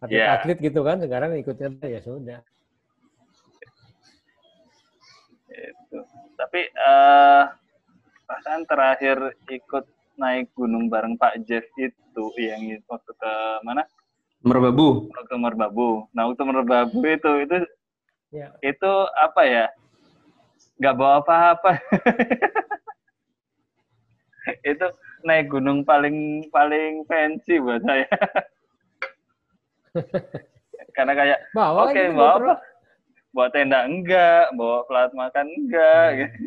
atlet 0.03 0.19
yeah. 0.19 0.35
atlet 0.35 0.59
gitu 0.59 0.83
kan 0.83 0.99
sekarang 0.99 1.31
ikutnya 1.39 1.71
ya 1.87 2.03
sudah 2.03 2.43
itu 5.47 5.99
tapi 6.35 6.67
uh, 6.75 7.47
perasaan 8.27 8.67
terakhir 8.67 9.39
ikut 9.47 9.87
naik 10.19 10.53
gunung 10.53 10.87
bareng 10.87 11.17
Pak 11.17 11.41
Jeff 11.47 11.65
itu 11.77 12.25
yang 12.39 12.61
waktu 12.85 13.11
ke 13.13 13.33
mana 13.65 13.83
Merbabu 14.43 15.09
waktu 15.13 15.35
Merbabu 15.39 16.07
nah 16.13 16.29
waktu 16.29 16.43
Merbabu 16.43 16.99
itu 17.03 17.31
itu 17.47 17.57
yeah. 18.33 18.51
itu 18.61 18.91
apa 19.17 19.41
ya 19.45 19.65
nggak 20.81 20.95
bawa 20.97 21.21
apa-apa 21.21 21.79
itu 24.71 24.87
naik 25.23 25.47
gunung 25.47 25.87
paling 25.87 26.49
paling 26.51 27.07
fancy 27.07 27.61
buat 27.61 27.79
saya 27.85 28.09
Karena 30.93 31.13
kayak 31.17 31.39
bawa 31.53 31.89
oke 31.89 31.93
okay, 31.93 32.05
bawa 32.13 32.31
apa? 32.37 32.53
Bawa 33.33 33.47
tenda 33.49 33.79
enggak, 33.89 34.53
bawa 34.53 34.85
pelat 34.85 35.11
makan 35.17 35.47
enggak 35.49 36.05
hmm. 36.05 36.17
gitu. 36.21 36.37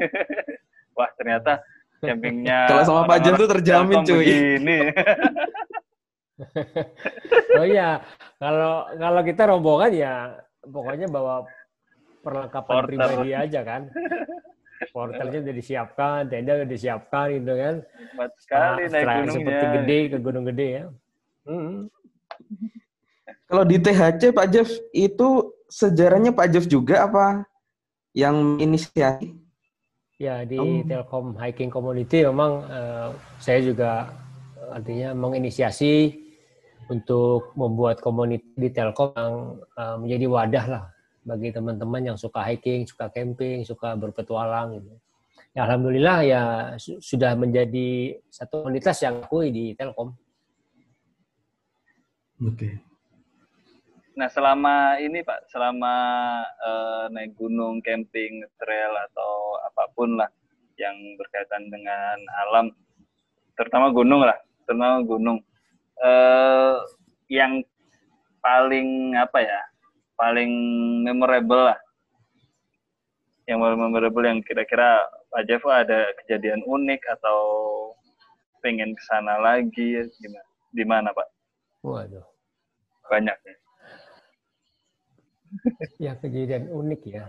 Wah, 0.96 1.10
ternyata 1.18 1.52
campingnya 2.02 2.68
Kalau 2.68 2.82
sama 2.84 3.02
Pak 3.08 3.18
Jen 3.24 3.34
tuh 3.36 3.48
terjamin 3.48 3.98
cuy. 4.04 4.24
Begini. 4.24 4.78
oh 7.60 7.64
iya, 7.64 8.04
kalau 8.36 8.84
kalau 8.92 9.20
kita 9.24 9.42
rombongan 9.48 9.92
ya 9.96 10.14
pokoknya 10.60 11.08
bawa 11.08 11.48
perlengkapan 12.20 12.74
Porter. 12.76 12.88
pribadi 12.90 13.30
aja 13.32 13.60
kan. 13.64 13.82
Porternya 14.92 15.40
udah 15.40 15.54
disiapkan, 15.56 16.20
tenda 16.28 16.52
udah 16.60 16.68
disiapkan 16.68 17.26
gitu 17.32 17.52
kan. 17.56 17.74
Empat 18.12 18.30
sekali 18.36 18.82
naik 18.92 19.06
gunungnya. 19.08 19.32
Seperti 19.32 19.66
gede 19.72 19.98
ke 20.12 20.18
gunung 20.20 20.44
gede 20.44 20.66
ya. 20.68 20.84
Hmm. 21.46 21.88
Kalau 23.46 23.64
di 23.64 23.76
THC 23.78 24.34
Pak 24.34 24.46
Jeff 24.50 24.68
itu 24.90 25.28
sejarahnya 25.70 26.34
Pak 26.34 26.48
Jeff 26.50 26.66
juga 26.66 27.06
apa 27.06 27.46
yang 28.12 28.58
inisiasi? 28.58 29.45
Ya 30.16 30.48
di 30.48 30.56
oh. 30.56 30.80
Telkom 30.88 31.36
Hiking 31.36 31.68
Community 31.68 32.24
memang 32.24 32.64
uh, 32.64 33.12
saya 33.36 33.60
juga 33.60 34.08
artinya 34.72 35.12
menginisiasi 35.12 36.24
untuk 36.88 37.52
membuat 37.52 38.00
komunitas 38.00 38.48
di 38.56 38.72
Telkom 38.72 39.12
yang 39.12 39.34
uh, 39.76 39.96
menjadi 40.00 40.26
wadah 40.26 40.66
lah 40.72 40.84
bagi 41.26 41.52
teman-teman 41.52 42.14
yang 42.14 42.16
suka 42.16 42.40
hiking, 42.48 42.88
suka 42.88 43.12
camping, 43.12 43.66
suka 43.66 43.92
berpetualang 43.98 44.80
gitu. 44.80 44.94
Ya, 45.52 45.68
Alhamdulillah 45.68 46.18
ya 46.24 46.42
su 46.80 47.00
sudah 47.00 47.36
menjadi 47.36 48.16
satu 48.28 48.64
komunitas 48.64 48.96
yang 49.04 49.20
akui 49.20 49.52
di 49.52 49.76
Telkom. 49.76 50.16
Oke. 52.40 52.56
Okay. 52.56 52.95
Nah 54.16 54.32
selama 54.32 54.96
ini 54.96 55.20
Pak, 55.20 55.52
selama 55.52 55.92
uh, 56.64 57.04
naik 57.12 57.36
gunung, 57.36 57.84
camping, 57.84 58.40
trail 58.56 58.92
atau 59.12 59.60
apa 59.60 59.92
pun 59.92 60.16
lah 60.16 60.32
yang 60.80 60.96
berkaitan 61.20 61.68
dengan 61.68 62.16
alam, 62.48 62.72
terutama 63.60 63.92
gunung 63.92 64.24
lah, 64.24 64.40
terutama 64.64 65.04
gunung, 65.04 65.38
uh, 66.00 66.80
yang 67.28 67.60
paling 68.40 69.12
apa 69.20 69.44
ya, 69.44 69.60
paling 70.16 70.52
memorable 71.04 71.68
lah, 71.68 71.80
yang 73.44 73.60
paling 73.60 73.80
memorable 73.84 74.24
yang 74.24 74.40
kira-kira 74.40 75.04
Pak 75.28 75.44
Jeff 75.44 75.60
ada 75.68 76.08
kejadian 76.24 76.64
unik 76.64 77.04
atau 77.20 77.40
pengen 78.64 78.96
ke 78.96 79.02
sana 79.04 79.36
lagi, 79.44 80.08
gimana? 80.24 80.48
Di 80.72 80.84
mana 80.88 81.08
Pak? 81.12 81.28
Waduh. 81.84 82.24
Banyak 83.12 83.36
ya. 83.44 83.56
Ya 85.96 86.12
kejadian 86.18 86.70
unik 86.70 87.02
ya. 87.08 87.24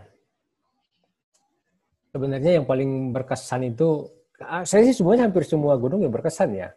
Sebenarnya 2.11 2.61
yang 2.61 2.65
paling 2.65 3.13
berkesan 3.13 3.69
itu, 3.69 4.09
ah, 4.41 4.63
saya 4.65 4.87
sih 4.89 4.95
semuanya 4.95 5.29
hampir 5.29 5.45
semua 5.45 5.77
gunung 5.77 6.01
yang 6.01 6.13
berkesan 6.13 6.55
ya. 6.55 6.73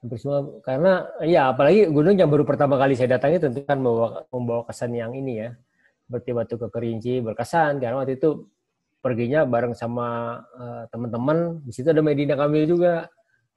Hampir 0.00 0.18
semua, 0.22 0.62
karena 0.64 1.04
ya 1.26 1.52
apalagi 1.52 1.90
gunung 1.92 2.16
yang 2.16 2.30
baru 2.32 2.48
pertama 2.48 2.80
kali 2.80 2.96
saya 2.96 3.18
datangi 3.18 3.42
tentu 3.42 3.60
kan 3.66 3.76
membawa, 3.76 4.24
membawa 4.32 4.62
kesan 4.64 4.96
yang 4.96 5.12
ini 5.12 5.44
ya. 5.44 5.50
Seperti 6.06 6.30
Batu 6.32 6.54
Kekerinci 6.56 7.20
berkesan, 7.20 7.82
karena 7.82 8.00
waktu 8.00 8.16
itu 8.16 8.46
perginya 9.02 9.46
bareng 9.46 9.74
sama 9.74 10.40
uh, 10.56 10.82
teman-teman. 10.88 11.60
Di 11.66 11.72
situ 11.74 11.90
ada 11.90 12.00
Medina 12.00 12.38
Kamil 12.38 12.64
juga. 12.64 13.10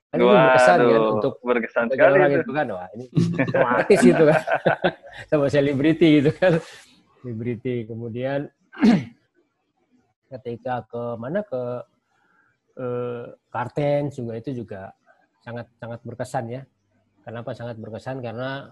Kan 0.10 0.26
ini 0.26 0.26
berkesan 0.26 0.78
kan 0.82 1.02
untuk 1.22 1.34
berkesan 1.46 1.84
sekali 1.94 2.14
orang 2.18 2.32
itu. 2.34 2.50
kan 2.50 2.68
wah 2.74 2.90
ini 2.98 3.06
artis 3.62 4.00
itu 4.02 4.24
kan 4.26 4.42
sama 5.30 5.46
selebriti 5.54 6.08
gitu 6.18 6.34
kan 6.34 6.58
selebriti 7.20 7.84
kemudian 7.84 8.48
ketika 10.32 10.86
ke 10.88 11.04
mana? 11.20 11.44
Ke 11.44 11.64
eh, 12.80 13.26
Kartens 13.52 14.16
juga 14.16 14.34
itu 14.40 14.64
juga 14.64 14.82
sangat 15.44 15.68
sangat 15.80 16.00
berkesan 16.08 16.46
ya. 16.50 16.62
Kenapa 17.24 17.52
sangat 17.52 17.76
berkesan? 17.78 18.24
Karena 18.24 18.72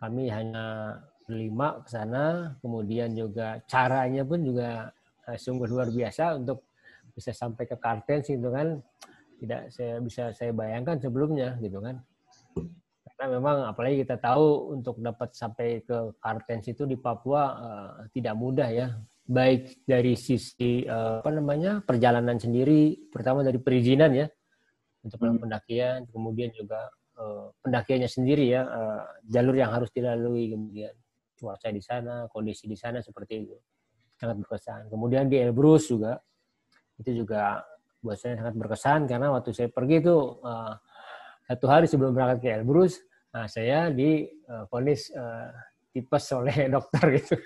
kami 0.00 0.32
hanya 0.32 0.98
berlima 1.28 1.84
ke 1.84 1.88
sana. 1.92 2.56
Kemudian 2.64 3.12
juga 3.12 3.60
caranya 3.68 4.24
pun 4.24 4.40
juga 4.42 4.88
eh, 5.28 5.38
sungguh 5.38 5.68
luar 5.68 5.92
biasa 5.92 6.40
untuk 6.40 6.64
bisa 7.12 7.34
sampai 7.36 7.68
ke 7.68 7.76
Kartens 7.76 8.32
itu 8.32 8.48
kan. 8.48 8.80
Tidak 9.38 9.70
saya 9.70 10.02
bisa 10.02 10.34
saya 10.34 10.50
bayangkan 10.50 10.98
sebelumnya 10.98 11.54
gitu 11.62 11.78
kan 11.78 12.02
karena 13.18 13.34
memang 13.34 13.66
apalagi 13.66 14.06
kita 14.06 14.14
tahu 14.22 14.78
untuk 14.78 15.02
dapat 15.02 15.34
sampai 15.34 15.82
ke 15.82 16.14
Kartens 16.22 16.70
itu 16.70 16.86
di 16.86 16.94
Papua 16.94 17.42
uh, 17.58 17.90
tidak 18.14 18.38
mudah 18.38 18.70
ya. 18.70 18.94
Baik 19.26 19.82
dari 19.82 20.14
sisi 20.14 20.86
uh, 20.86 21.18
apa 21.18 21.34
namanya 21.34 21.82
perjalanan 21.82 22.38
sendiri 22.38 23.10
pertama 23.10 23.42
dari 23.42 23.58
perizinan 23.58 24.14
ya. 24.14 24.30
Untuk 25.02 25.18
hmm. 25.18 25.42
pendakian 25.42 26.06
kemudian 26.14 26.54
juga 26.54 26.86
uh, 27.18 27.50
pendakiannya 27.58 28.06
sendiri 28.06 28.54
ya 28.54 28.62
uh, 28.62 29.02
jalur 29.26 29.58
yang 29.58 29.74
harus 29.74 29.90
dilalui 29.90 30.54
kemudian 30.54 30.94
cuaca 31.34 31.74
di 31.74 31.82
sana 31.82 32.30
kondisi 32.30 32.70
di 32.70 32.78
sana 32.78 33.02
seperti 33.02 33.34
itu. 33.34 33.58
Sangat 34.14 34.46
berkesan. 34.46 34.94
Kemudian 34.94 35.26
di 35.26 35.42
Elbrus 35.42 35.90
juga 35.90 36.22
itu 37.02 37.26
juga 37.26 37.66
buat 37.98 38.14
saya 38.14 38.38
sangat 38.38 38.54
berkesan 38.54 39.10
karena 39.10 39.34
waktu 39.34 39.50
saya 39.50 39.66
pergi 39.74 40.06
itu 40.06 40.38
uh, 40.46 40.78
satu 41.50 41.66
hari 41.66 41.88
sebelum 41.88 42.12
berangkat 42.12 42.38
ke 42.44 42.48
Elbrus, 42.60 43.07
nah 43.28 43.44
saya 43.44 43.92
di 43.92 44.24
uh, 44.48 44.64
uh, 44.64 45.48
tipes 45.92 46.24
oleh 46.32 46.54
dokter 46.74 47.04
gitu. 47.18 47.34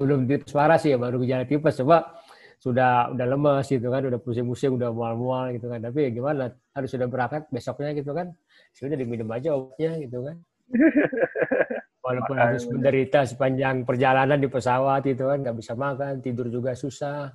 Belum 0.00 0.26
tipes 0.26 0.50
parah 0.50 0.78
sih 0.80 0.90
ya, 0.94 0.98
baru 0.98 1.22
gejala 1.22 1.46
tipes. 1.46 1.78
Coba 1.78 2.18
sudah 2.58 3.12
udah 3.12 3.26
lemes 3.28 3.68
gitu 3.68 3.92
kan, 3.92 4.02
udah 4.08 4.18
pusing-pusing, 4.18 4.74
udah 4.74 4.90
mual-mual 4.90 5.52
gitu 5.54 5.68
kan. 5.70 5.78
Tapi 5.84 6.08
ya 6.08 6.10
gimana, 6.10 6.50
harus 6.74 6.90
sudah 6.90 7.06
berangkat 7.06 7.46
besoknya 7.52 7.94
gitu 7.94 8.10
kan. 8.16 8.32
Sudah 8.74 8.96
diminum 8.98 9.30
aja 9.30 9.54
obatnya 9.54 10.00
gitu 10.02 10.24
kan. 10.24 10.36
Walaupun 12.04 12.36
Makanya. 12.36 12.52
harus 12.52 12.64
menderita 12.68 13.24
sepanjang 13.24 13.88
perjalanan 13.88 14.36
di 14.36 14.48
pesawat 14.50 15.08
itu 15.08 15.24
kan 15.24 15.40
nggak 15.40 15.56
bisa 15.56 15.72
makan, 15.72 16.20
tidur 16.20 16.52
juga 16.52 16.76
susah. 16.76 17.32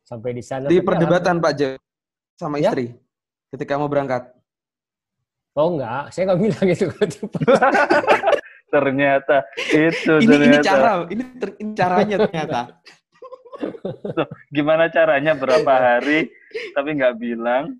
Sampai 0.00 0.32
di 0.32 0.40
sana. 0.40 0.72
Di 0.72 0.80
perdebatan 0.80 1.36
Pak 1.44 1.52
Jo 1.52 1.76
sama 2.38 2.56
ya? 2.56 2.72
istri 2.72 3.07
ketika 3.54 3.80
mau 3.80 3.88
berangkat. 3.88 4.32
Oh 5.58 5.74
enggak, 5.74 6.14
saya 6.14 6.30
nggak 6.30 6.40
bilang 6.40 6.66
itu. 6.70 6.86
ternyata 8.74 9.36
itu 9.72 10.12
ini, 10.20 10.28
ternyata. 10.28 10.54
Ini 10.54 10.58
cara, 10.60 10.90
ini, 11.08 11.24
ter, 11.40 11.50
ini 11.56 11.72
caranya 11.72 12.16
ternyata. 12.28 12.60
gimana 14.54 14.86
caranya 14.86 15.32
berapa 15.34 15.72
hari 15.72 16.30
tapi 16.76 16.94
nggak 16.94 17.16
bilang? 17.18 17.74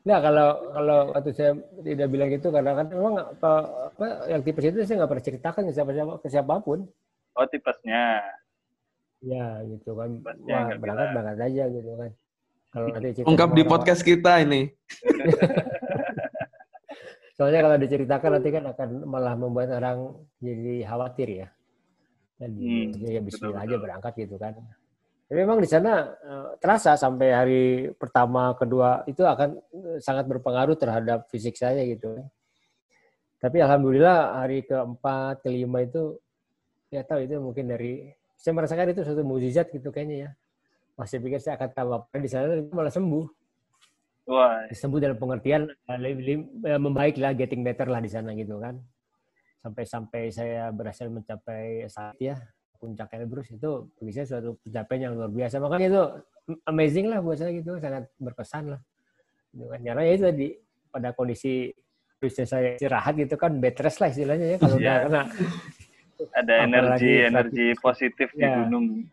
Nah 0.00 0.18
kalau 0.24 0.48
kalau 0.72 0.98
waktu 1.12 1.30
saya 1.36 1.52
tidak 1.84 2.08
bilang 2.08 2.32
gitu 2.32 2.48
karena 2.48 2.72
kan 2.72 2.86
memang 2.88 3.14
apa, 3.20 3.52
apa 3.92 4.06
yang 4.32 4.40
tipes 4.40 4.72
itu 4.72 4.80
saya 4.88 5.04
nggak 5.04 5.10
pernah 5.12 5.26
ceritakan 5.28 5.62
ke 5.68 5.72
siapa 5.76 5.92
siapa 5.92 6.12
ke 6.24 6.28
siapa 6.32 6.54
pun. 6.64 6.78
Oh 7.36 7.46
tipesnya. 7.46 8.24
Ya 9.20 9.60
gitu 9.68 9.92
kan. 9.92 10.16
Tipesnya 10.16 10.56
Wah, 10.56 10.78
berangkat 10.80 11.08
berangkat 11.12 11.38
aja 11.44 11.64
gitu 11.68 11.92
kan. 12.00 12.10
Kalau 12.70 12.86
nanti 12.94 13.08
cerita 13.18 13.26
ungkap 13.26 13.50
di 13.50 13.62
podcast 13.66 14.02
kita 14.06 14.46
ini. 14.46 14.70
Soalnya 17.36 17.66
kalau 17.66 17.76
diceritakan 17.80 18.30
nanti 18.38 18.48
kan 18.54 18.64
akan 18.70 18.88
malah 19.10 19.34
membuat 19.34 19.74
orang 19.74 20.12
jadi 20.38 20.86
khawatir 20.86 21.28
ya. 21.44 21.48
Jadi 22.38 22.94
hmm, 22.94 23.10
ya 23.10 23.20
Bismillah 23.20 23.62
aja 23.66 23.76
berangkat 23.76 24.12
gitu 24.22 24.38
kan. 24.38 24.54
Tapi 25.26 25.38
memang 25.46 25.58
di 25.58 25.68
sana 25.70 26.14
uh, 26.20 26.58
terasa 26.62 26.94
sampai 26.94 27.28
hari 27.30 27.64
pertama, 27.96 28.54
kedua 28.54 29.02
itu 29.10 29.22
akan 29.26 29.56
uh, 29.56 29.98
sangat 29.98 30.30
berpengaruh 30.30 30.78
terhadap 30.78 31.26
fisik 31.32 31.58
saya 31.58 31.82
gitu. 31.86 32.22
Tapi 33.40 33.56
alhamdulillah 33.64 34.36
hari 34.36 34.62
keempat, 34.62 35.40
kelima 35.42 35.80
itu 35.80 36.20
ya 36.92 37.02
tahu 37.02 37.24
itu 37.24 37.40
mungkin 37.40 37.72
dari 37.72 38.12
saya 38.36 38.52
merasakan 38.52 38.92
itu 38.92 39.00
suatu 39.00 39.22
mukjizat 39.24 39.72
gitu 39.72 39.88
kayaknya 39.88 40.16
ya. 40.28 40.30
Masih 41.00 41.16
pikir 41.24 41.40
saya 41.40 41.56
akan 41.56 41.68
tambah 41.72 42.00
di 42.20 42.28
sana 42.28 42.60
malah 42.68 42.92
sembuh. 42.92 43.24
Wah. 44.28 44.68
Sembuh 44.68 45.00
dalam 45.00 45.16
pengertian 45.16 45.64
uh, 45.64 45.96
lebih, 45.96 46.44
lebih 46.60 46.76
membaik 46.76 47.16
lah, 47.16 47.32
getting 47.32 47.64
better 47.64 47.88
lah 47.88 48.04
di 48.04 48.12
sana 48.12 48.36
gitu 48.36 48.60
kan. 48.60 48.76
Sampai-sampai 49.64 50.28
saya 50.28 50.68
berhasil 50.68 51.08
mencapai 51.08 51.88
saat 51.88 52.20
ya 52.20 52.36
puncak 52.76 53.12
Elbrus 53.16 53.48
itu 53.52 53.88
bagi 53.96 54.12
saya 54.12 54.26
suatu 54.28 54.60
pencapaian 54.60 55.08
yang 55.08 55.12
luar 55.16 55.32
biasa. 55.32 55.56
Makanya 55.56 55.86
itu 55.88 56.02
amazing 56.68 57.06
lah 57.08 57.24
buat 57.24 57.40
saya 57.40 57.56
gitu, 57.56 57.80
sangat 57.80 58.04
berkesan 58.20 58.76
lah. 58.76 58.80
Gitu 59.56 59.64
kan. 59.72 59.80
Karena 59.80 60.02
ya 60.04 60.12
itu 60.12 60.24
tadi 60.28 60.48
pada 60.92 61.08
kondisi 61.16 61.72
bisa 62.20 62.44
saya 62.44 62.76
istirahat 62.76 63.16
gitu 63.16 63.34
kan 63.40 63.56
bed 63.56 63.80
rest 63.80 63.96
lah 64.04 64.12
istilahnya 64.12 64.46
ya 64.52 64.56
kalau 64.60 64.76
yeah. 64.76 64.84
udah 64.84 64.96
kena 65.08 65.22
ada 66.36 66.54
energi 66.68 67.14
energi 67.24 67.66
positif 67.80 68.28
di 68.36 68.44
ya. 68.44 68.60
gunung. 68.60 69.08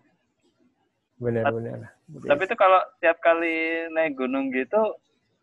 Benar 1.17 1.49
benar. 1.49 1.97
Tapi 2.05 2.41
itu 2.45 2.55
kalau 2.55 2.81
tiap 3.01 3.17
kali 3.21 3.89
naik 3.89 4.17
gunung 4.17 4.53
gitu 4.53 4.95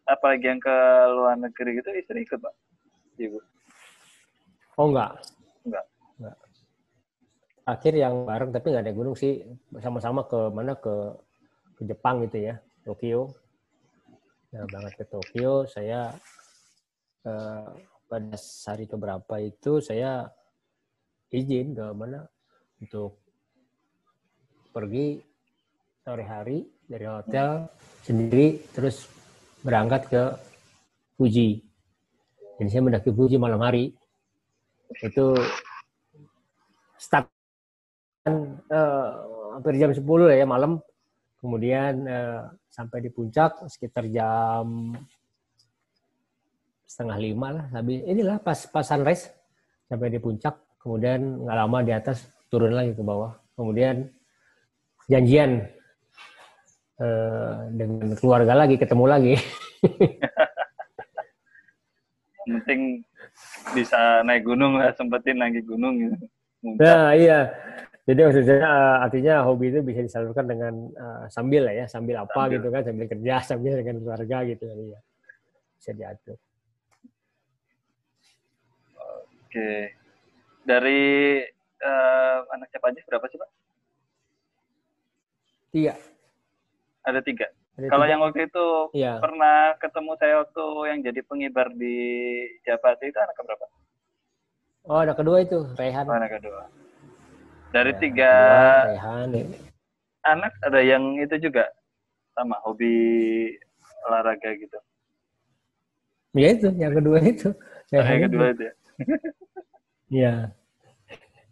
apalagi 0.07 0.53
yang 0.53 0.61
ke 0.61 0.77
luar 1.11 1.35
negeri 1.35 1.81
gitu 1.83 1.89
istri 1.97 2.23
ikut, 2.23 2.39
Pak? 2.39 2.55
Ibu. 3.19 3.39
Oh 4.79 4.87
enggak. 4.91 5.19
Enggak 5.67 5.87
akhir 7.65 7.97
yang 7.97 8.29
bareng 8.29 8.53
tapi 8.53 8.67
nggak 8.71 8.85
ada 8.85 8.95
gunung 8.95 9.17
sih 9.17 9.41
sama-sama 9.81 10.29
ke 10.29 10.53
mana 10.53 10.77
ke 10.77 11.17
ke 11.81 11.83
Jepang 11.89 12.21
gitu 12.29 12.53
ya 12.53 12.55
Tokyo 12.85 13.33
nah 14.53 14.69
banget 14.69 14.93
ke 15.01 15.05
Tokyo 15.09 15.65
saya 15.65 16.13
eh, 17.25 17.69
pada 18.05 18.37
hari 18.69 18.85
keberapa 18.85 19.35
itu 19.41 19.81
saya 19.81 20.29
izin 21.33 21.73
ke 21.73 21.87
mana 21.97 22.29
untuk 22.85 23.17
pergi 24.71 25.25
sore 26.05 26.21
hari 26.29 26.61
dari 26.85 27.09
hotel 27.09 27.65
sendiri 28.05 28.61
terus 28.77 29.09
berangkat 29.65 30.05
ke 30.13 30.23
Fuji. 31.17 31.65
Jadi 32.61 32.69
saya 32.69 32.85
mendaki 32.85 33.09
Fuji 33.09 33.41
malam 33.41 33.57
hari. 33.65 33.89
Itu 35.01 35.33
start 37.01 37.25
uh, 38.29 39.09
hampir 39.57 39.81
jam 39.81 39.97
10 39.97 40.05
ya 40.37 40.45
malam. 40.45 40.77
Kemudian 41.41 42.05
uh, 42.05 42.53
sampai 42.69 43.01
di 43.01 43.09
puncak 43.09 43.65
sekitar 43.73 44.05
jam 44.13 44.93
setengah 46.85 47.17
lima 47.17 47.49
lah. 47.49 47.67
Habis 47.81 48.05
inilah 48.05 48.45
pas 48.45 48.61
pas 48.69 48.85
sunrise 48.85 49.33
sampai 49.89 50.13
di 50.13 50.21
puncak. 50.21 50.53
Kemudian 50.85 51.49
nggak 51.49 51.57
lama 51.65 51.79
di 51.81 51.97
atas 51.97 52.29
turun 52.53 52.77
lagi 52.77 52.93
ke 52.93 53.01
bawah. 53.01 53.41
Kemudian 53.57 54.05
janjian 55.09 55.65
eh, 57.01 57.55
dengan 57.75 58.15
keluarga 58.19 58.53
lagi 58.55 58.77
ketemu 58.77 59.05
lagi. 59.09 59.35
penting 62.45 63.01
bisa 63.73 64.21
naik 64.21 64.45
gunung 64.45 64.77
lah 64.77 64.93
sempetin 64.93 65.41
lagi 65.41 65.65
gunung 65.65 65.97
gitu. 65.97 66.17
Nah 66.77 67.17
iya, 67.17 67.53
jadi 68.05 68.21
maksudnya 68.29 68.61
uh, 68.61 68.97
artinya 69.05 69.35
hobi 69.49 69.73
itu 69.73 69.81
bisa 69.81 70.01
disalurkan 70.05 70.45
dengan 70.45 70.93
uh, 70.93 71.25
sambil 71.33 71.65
lah 71.69 71.73
ya, 71.73 71.87
sambil 71.89 72.21
apa 72.21 72.37
sambil. 72.37 72.55
gitu 72.61 72.69
kan, 72.69 72.83
sambil 72.85 73.07
kerja, 73.09 73.35
sambil 73.49 73.73
dengan 73.81 73.97
keluarga 74.05 74.37
gitu 74.45 74.65
kan 74.69 74.77
ya. 74.77 75.01
Bisa 75.81 75.91
diatur. 75.97 76.37
Oke. 79.45 79.97
Dari 80.65 81.03
uh, 81.85 82.39
anak 82.53 82.69
siapa 82.73 82.93
aja 82.93 83.01
berapa 83.09 83.27
sih, 83.29 83.37
Pak? 83.41 83.51
Tiga. 85.73 86.14
Ada 87.05 87.21
tiga. 87.21 87.47
Ada 87.77 87.87
Kalau 87.93 88.05
tiga. 88.09 88.13
yang 88.17 88.21
waktu 88.25 88.41
itu 88.49 88.67
ya. 88.97 89.21
pernah 89.21 89.77
ketemu 89.77 90.13
saya 90.17 90.35
waktu 90.41 90.65
yang 90.89 90.99
jadi 91.05 91.21
pengibar 91.29 91.69
di 91.77 91.97
Jabat 92.65 92.97
itu 93.05 93.19
anak 93.21 93.37
berapa? 93.37 93.67
Oh, 94.85 95.01
anak 95.01 95.17
kedua 95.21 95.41
itu, 95.45 95.59
Rehan. 95.77 96.05
Oh, 96.09 96.17
anak 96.17 96.41
kedua. 96.41 96.69
Dari 97.73 97.93
ya, 97.93 97.99
tiga 98.01 98.33
kedua, 98.33 98.89
Rehan. 98.89 99.29
anak 100.25 100.53
ada 100.65 100.81
yang 100.81 101.05
itu 101.21 101.37
juga 101.41 101.69
sama 102.33 102.57
hobi 102.65 102.97
olahraga 104.09 104.51
gitu. 104.57 104.79
Ya 106.35 106.49
itu, 106.57 106.69
yang 106.81 106.93
kedua 106.97 107.19
itu. 107.21 107.53
Yang, 107.93 108.05
yang 108.09 108.23
kedua 108.29 108.47
itu 108.51 108.63
ya. 108.65 108.75
Iya. 110.09 110.35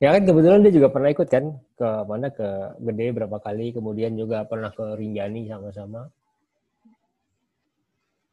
Ya 0.02 0.10
kan 0.10 0.22
kebetulan 0.26 0.66
dia 0.66 0.74
juga 0.74 0.90
pernah 0.90 1.14
ikut 1.14 1.28
kan 1.30 1.44
ke 1.78 1.88
mana 2.10 2.26
ke 2.34 2.48
Gede 2.82 3.06
berapa 3.14 3.38
kali, 3.38 3.70
kemudian 3.70 4.18
juga 4.18 4.42
pernah 4.42 4.74
ke 4.74 4.98
Rinjani 4.98 5.46
sama-sama. 5.46 6.10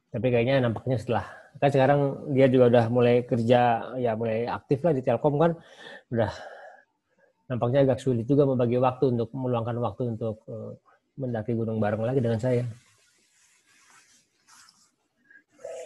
Tapi 0.10 0.28
kayaknya 0.34 0.66
nampaknya 0.66 0.98
setelah 0.98 1.30
kan 1.62 1.70
sekarang 1.70 2.00
dia 2.34 2.50
juga 2.50 2.66
udah 2.74 2.86
mulai 2.90 3.22
kerja 3.26 3.94
ya 4.00 4.12
mulai 4.14 4.50
aktif 4.50 4.82
lah 4.86 4.94
di 4.96 5.02
Telkom 5.02 5.36
kan 5.38 5.52
udah 6.14 6.32
nampaknya 7.50 7.86
agak 7.86 8.00
sulit 8.00 8.26
juga 8.30 8.46
membagi 8.46 8.78
waktu 8.78 9.18
untuk 9.18 9.30
meluangkan 9.34 9.78
waktu 9.82 10.14
untuk 10.18 10.42
uh, 10.50 10.74
mendaki 11.18 11.58
gunung 11.58 11.82
bareng 11.82 12.06
lagi 12.06 12.22
dengan 12.22 12.40
saya. 12.40 12.64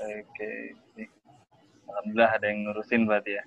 Oke, 0.04 0.76
alhamdulillah 1.88 2.32
ada 2.36 2.46
yang 2.52 2.60
ngurusin 2.68 3.08
berarti 3.08 3.40
ya. 3.40 3.44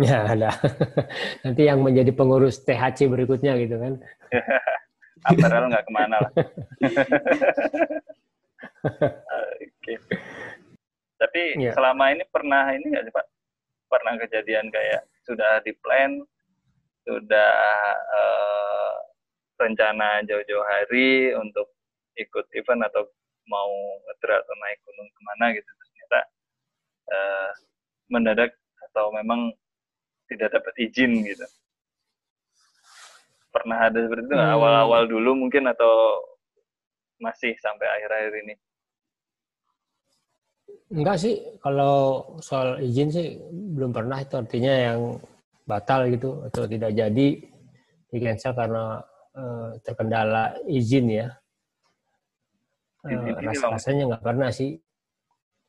Ya 0.00 0.18
ada. 0.24 0.50
Nanti 1.44 1.62
yang 1.68 1.84
menjadi 1.84 2.12
pengurus 2.12 2.60
THC 2.64 3.06
berikutnya 3.06 3.56
gitu 3.60 3.76
kan. 3.76 4.00
Apparel 5.28 5.68
nggak 5.68 5.84
ke 5.84 5.92
mana 5.92 6.16
lah. 6.16 6.32
Oke. 9.60 9.94
Tapi 11.20 11.40
ya. 11.60 11.76
selama 11.76 12.16
ini 12.16 12.24
pernah 12.32 12.72
ini 12.72 12.88
nggak 12.88 13.04
sih 13.04 13.12
Pak? 13.12 13.26
Pernah 13.90 14.16
kejadian 14.16 14.72
kayak 14.72 15.04
sudah 15.28 15.60
di 15.60 15.76
plan, 15.76 16.16
sudah 17.04 17.52
uh, 17.92 18.96
rencana 19.60 20.24
jauh-jauh 20.24 20.64
hari 20.64 21.36
untuk 21.36 21.68
ikut 22.16 22.48
event 22.56 22.88
atau 22.88 23.04
mau 23.44 23.70
ngetrail 24.08 24.40
atau 24.40 24.54
naik 24.56 24.78
gunung 24.86 25.08
ke 25.10 25.20
mana 25.26 25.44
gitu 25.52 25.66
ternyata 25.68 26.20
uh, 27.10 27.50
mendadak 28.08 28.52
atau 28.90 29.10
memang 29.14 29.50
tidak 30.30 30.54
dapat 30.54 30.74
izin 30.78 31.26
gitu 31.26 31.46
pernah 33.50 33.90
ada 33.90 33.98
seperti 33.98 34.30
itu 34.30 34.36
hmm. 34.38 34.54
awal-awal 34.54 35.02
dulu 35.10 35.34
mungkin 35.34 35.66
atau 35.66 36.22
masih 37.18 37.52
sampai 37.58 37.86
akhir-akhir 37.98 38.34
ini 38.46 38.54
Enggak 40.90 41.22
sih, 41.22 41.38
kalau 41.62 42.26
soal 42.42 42.82
izin 42.82 43.14
sih 43.14 43.38
belum 43.78 43.94
pernah 43.94 44.18
itu 44.18 44.34
artinya 44.34 44.74
yang 44.74 45.22
batal 45.62 46.10
gitu 46.10 46.42
atau 46.50 46.66
tidak 46.66 46.90
jadi 46.90 47.28
di 48.10 48.18
cancel 48.18 48.50
karena 48.58 48.98
uh, 49.38 49.70
terkendala 49.86 50.50
izin 50.66 51.06
ya. 51.14 51.30
Uh, 53.06 53.38
rasa 53.38 53.70
rasanya 53.70 54.02
nggak 54.10 54.24
pernah 54.26 54.50
sih. 54.50 54.82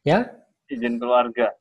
Ya? 0.01 0.25
Izin 0.73 0.97
keluarga. 0.97 1.53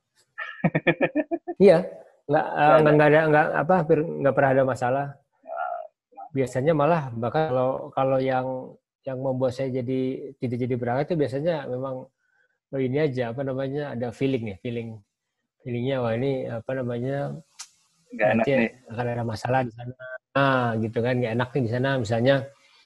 iya, 1.61 1.85
nggak 2.31 2.45
uh, 2.47 2.77
nggak 2.79 3.09
ada 3.11 3.21
nggak 3.27 3.45
apa 3.67 3.73
hampir 3.83 3.99
nggak 3.99 4.33
pernah 4.33 4.51
ada 4.55 4.63
masalah. 4.63 5.05
Biasanya 6.31 6.71
malah 6.71 7.11
bahkan 7.11 7.51
kalau 7.51 7.69
kalau 7.91 8.17
yang 8.23 8.71
yang 9.03 9.17
membuat 9.19 9.51
saya 9.51 9.67
jadi 9.83 10.31
tidak 10.39 10.57
jadi 10.63 10.75
berangkat 10.79 11.05
itu 11.11 11.15
biasanya 11.19 11.67
memang 11.67 12.07
oh 12.71 12.79
ini 12.79 12.97
aja 13.03 13.35
apa 13.35 13.41
namanya 13.43 13.91
ada 13.91 14.13
feeling 14.15 14.47
nih 14.47 14.57
feeling 14.63 14.95
feelingnya 15.65 15.99
wah 15.99 16.13
ini 16.15 16.47
apa 16.47 16.71
namanya 16.71 17.35
nggak 18.11 18.29
enak 18.37 18.45
nih. 18.45 18.71
akan 18.91 19.05
ada 19.07 19.23
masalah 19.23 19.59
di 19.63 19.71
sana. 19.71 19.93
Ah 20.35 20.75
gitu 20.79 20.99
kan 21.03 21.15
nggak 21.19 21.33
enak 21.35 21.49
nih 21.51 21.63
di 21.67 21.71
sana 21.71 21.89
misalnya. 21.99 22.35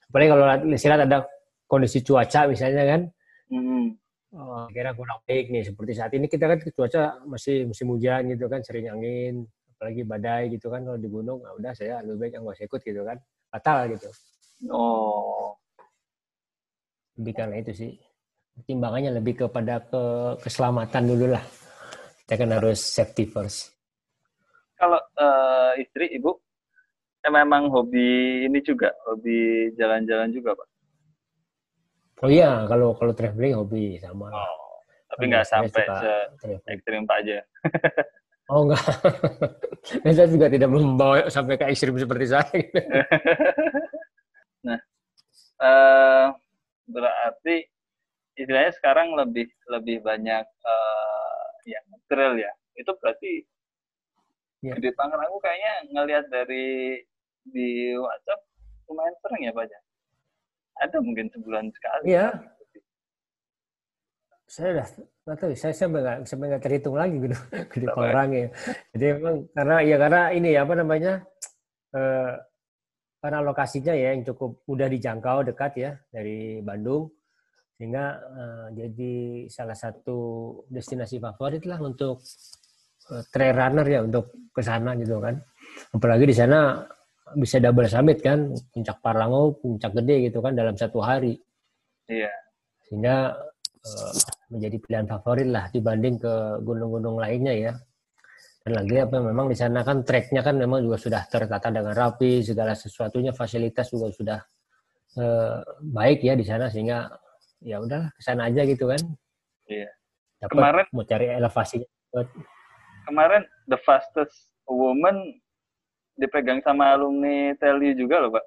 Apalagi 0.10 0.30
kalau 0.32 0.46
lihat 0.70 1.02
ada 1.06 1.20
kondisi 1.66 2.00
cuaca 2.06 2.46
misalnya 2.50 2.84
kan. 2.86 3.02
Hmm. 3.50 3.98
Oh, 4.36 4.68
kira 4.70 4.92
kurang 4.94 5.20
baik 5.24 5.50
nih 5.50 5.64
seperti 5.64 5.92
saat 5.96 6.12
ini 6.14 6.28
kita 6.28 6.46
kan 6.52 6.60
cuaca 6.62 7.04
masih 7.26 7.66
musim 7.66 7.88
hujan 7.92 8.28
gitu 8.30 8.46
kan 8.52 8.62
sering 8.62 8.92
angin 8.92 9.48
apalagi 9.76 10.02
badai 10.04 10.44
gitu 10.52 10.68
kan 10.72 10.84
kalau 10.84 11.00
di 11.00 11.08
gunung 11.08 11.40
nah 11.44 11.56
udah 11.56 11.72
saya 11.72 12.04
lebih 12.04 12.30
baik 12.30 12.44
nggak 12.44 12.68
ikut 12.68 12.82
gitu 12.84 13.02
kan 13.04 13.18
batal 13.52 13.80
gitu 13.92 14.10
oh 14.72 15.56
lebih 17.16 17.34
karena 17.34 17.56
itu 17.64 17.72
sih 17.72 17.92
pertimbangannya 18.56 19.12
lebih 19.20 19.46
kepada 19.46 19.84
ke 19.84 20.04
keselamatan 20.40 21.04
dulu 21.04 21.36
lah. 21.36 21.44
Kita 22.24 22.40
kan 22.40 22.50
harus 22.56 22.80
safety 22.80 23.28
first. 23.28 23.76
Kalau 24.80 24.98
uh, 25.20 25.76
istri, 25.78 26.16
ibu, 26.16 26.36
ya 27.22 27.30
memang 27.30 27.68
hobi 27.70 28.44
ini 28.48 28.60
juga, 28.64 28.96
hobi 29.06 29.70
jalan-jalan 29.76 30.32
juga, 30.32 30.56
Pak? 30.56 30.68
Oh 32.24 32.32
iya, 32.32 32.64
kalau 32.64 32.96
kalau 32.96 33.12
traveling 33.12 33.60
hobi 33.60 34.00
sama. 34.00 34.32
Oh, 34.32 34.80
tapi 35.12 35.24
nggak 35.28 35.48
sampai 35.48 35.84
se 36.40 36.48
ekstrim 36.72 37.04
Pak 37.04 37.18
aja. 37.24 37.44
oh 38.52 38.64
enggak. 38.64 38.84
saya 40.16 40.28
juga 40.32 40.48
tidak 40.48 40.72
membawa 40.72 41.28
sampai 41.28 41.60
ke 41.60 41.68
ekstrim 41.68 42.00
seperti 42.00 42.26
saya. 42.32 42.48
nah, 44.68 44.80
uh, 45.60 46.32
berarti 46.88 47.68
istilahnya 48.40 48.72
sekarang 48.80 49.20
lebih 49.20 49.52
lebih 49.68 50.00
banyak 50.00 50.48
uh, 50.64 51.44
ya 51.68 51.80
trail 52.08 52.40
ya 52.40 52.52
itu 52.76 52.92
berarti 53.00 53.34
ya. 54.64 54.76
di 54.76 54.92
Tangerang 54.92 55.32
kayaknya 55.40 55.74
ngelihat 55.96 56.26
dari 56.28 57.00
di 57.48 57.96
WhatsApp 57.96 58.44
lumayan 58.92 59.16
sering 59.24 59.42
ya 59.48 59.52
Pak 59.56 59.66
ya 59.72 59.80
ada 60.82 60.98
mungkin 61.00 61.32
sebulan 61.32 61.72
sekali. 61.72 62.16
Ya 62.16 62.34
saya 64.46 64.78
udah 64.78 64.88
nggak 65.26 65.38
tahu 65.42 65.52
saya 65.58 65.74
sampai 65.74 66.00
nggak 66.06 66.18
sampai 66.30 66.46
nggak 66.54 66.64
terhitung 66.64 66.96
lagi 66.96 67.18
gitu 67.18 67.34
Tangerang 67.98 68.30
ya? 68.30 68.48
jadi 68.94 69.06
memang 69.18 69.36
karena 69.58 69.76
ya 69.82 69.96
karena 69.98 70.22
ini 70.38 70.50
ya 70.54 70.60
apa 70.64 70.74
namanya 70.78 71.14
eh, 71.98 72.34
karena 73.26 73.42
lokasinya 73.42 73.98
ya 73.98 74.14
yang 74.14 74.22
cukup 74.22 74.62
mudah 74.70 74.86
dijangkau 74.86 75.50
dekat 75.50 75.72
ya 75.82 75.92
dari 76.14 76.62
Bandung. 76.62 77.10
Sehingga 77.74 78.22
uh, 78.22 78.68
jadi 78.72 79.50
salah 79.50 79.74
satu 79.74 80.18
destinasi 80.70 81.18
favorit 81.18 81.66
lah 81.66 81.82
untuk 81.82 82.22
uh, 83.10 83.24
trail 83.34 83.58
runner 83.58 83.84
ya 83.90 84.06
untuk 84.06 84.30
ke 84.54 84.62
sana 84.62 84.94
gitu 84.94 85.18
kan. 85.18 85.42
Apalagi 85.90 86.30
di 86.30 86.36
sana 86.38 86.86
bisa 87.34 87.58
double 87.58 87.90
summit 87.90 88.22
kan 88.22 88.54
puncak 88.70 89.02
Parlango 89.02 89.58
puncak 89.58 89.98
gede 89.98 90.30
gitu 90.30 90.46
kan 90.46 90.54
dalam 90.54 90.78
satu 90.78 91.02
hari. 91.02 91.42
Iya. 92.06 92.30
Sehingga 92.86 93.34
uh, 93.82 94.14
menjadi 94.54 94.78
pilihan 94.78 95.08
favorit 95.10 95.50
lah 95.50 95.66
dibanding 95.74 96.22
ke 96.22 96.62
gunung-gunung 96.62 97.18
lainnya 97.18 97.54
ya. 97.58 97.74
Dan 98.62 98.82
lagi 98.82 98.98
apa 99.02 99.22
memang 99.22 99.50
di 99.50 99.58
sana 99.58 99.82
kan 99.82 100.06
treknya 100.06 100.42
kan 100.46 100.58
memang 100.58 100.86
juga 100.86 100.98
sudah 100.98 101.22
tertata 101.30 101.70
dengan 101.70 101.94
rapi 101.94 102.42
segala 102.46 102.74
sesuatunya 102.74 103.34
fasilitas 103.34 103.90
juga 103.90 104.10
sudah 104.14 104.40
uh, 105.18 105.62
baik 105.82 106.26
ya 106.26 106.34
di 106.38 106.46
sana 106.46 106.70
sehingga 106.70 107.10
ya 107.62 107.82
udah 107.82 108.14
ke 108.14 108.22
sana 108.22 108.50
aja 108.50 108.62
gitu 108.70 108.86
kan. 108.90 109.02
Iya. 109.66 109.90
Dapet, 110.46 110.54
kemarin 110.62 110.86
mau 110.94 111.06
cari 111.06 111.26
elevasi. 111.30 111.78
Kemarin 113.06 113.42
the 113.70 113.78
fastest 113.82 114.54
woman 114.70 115.42
dipegang 116.16 116.64
sama 116.64 116.96
alumni 116.96 117.52
TLU 117.60 117.92
juga 117.96 118.24
loh 118.24 118.32
pak 118.36 118.46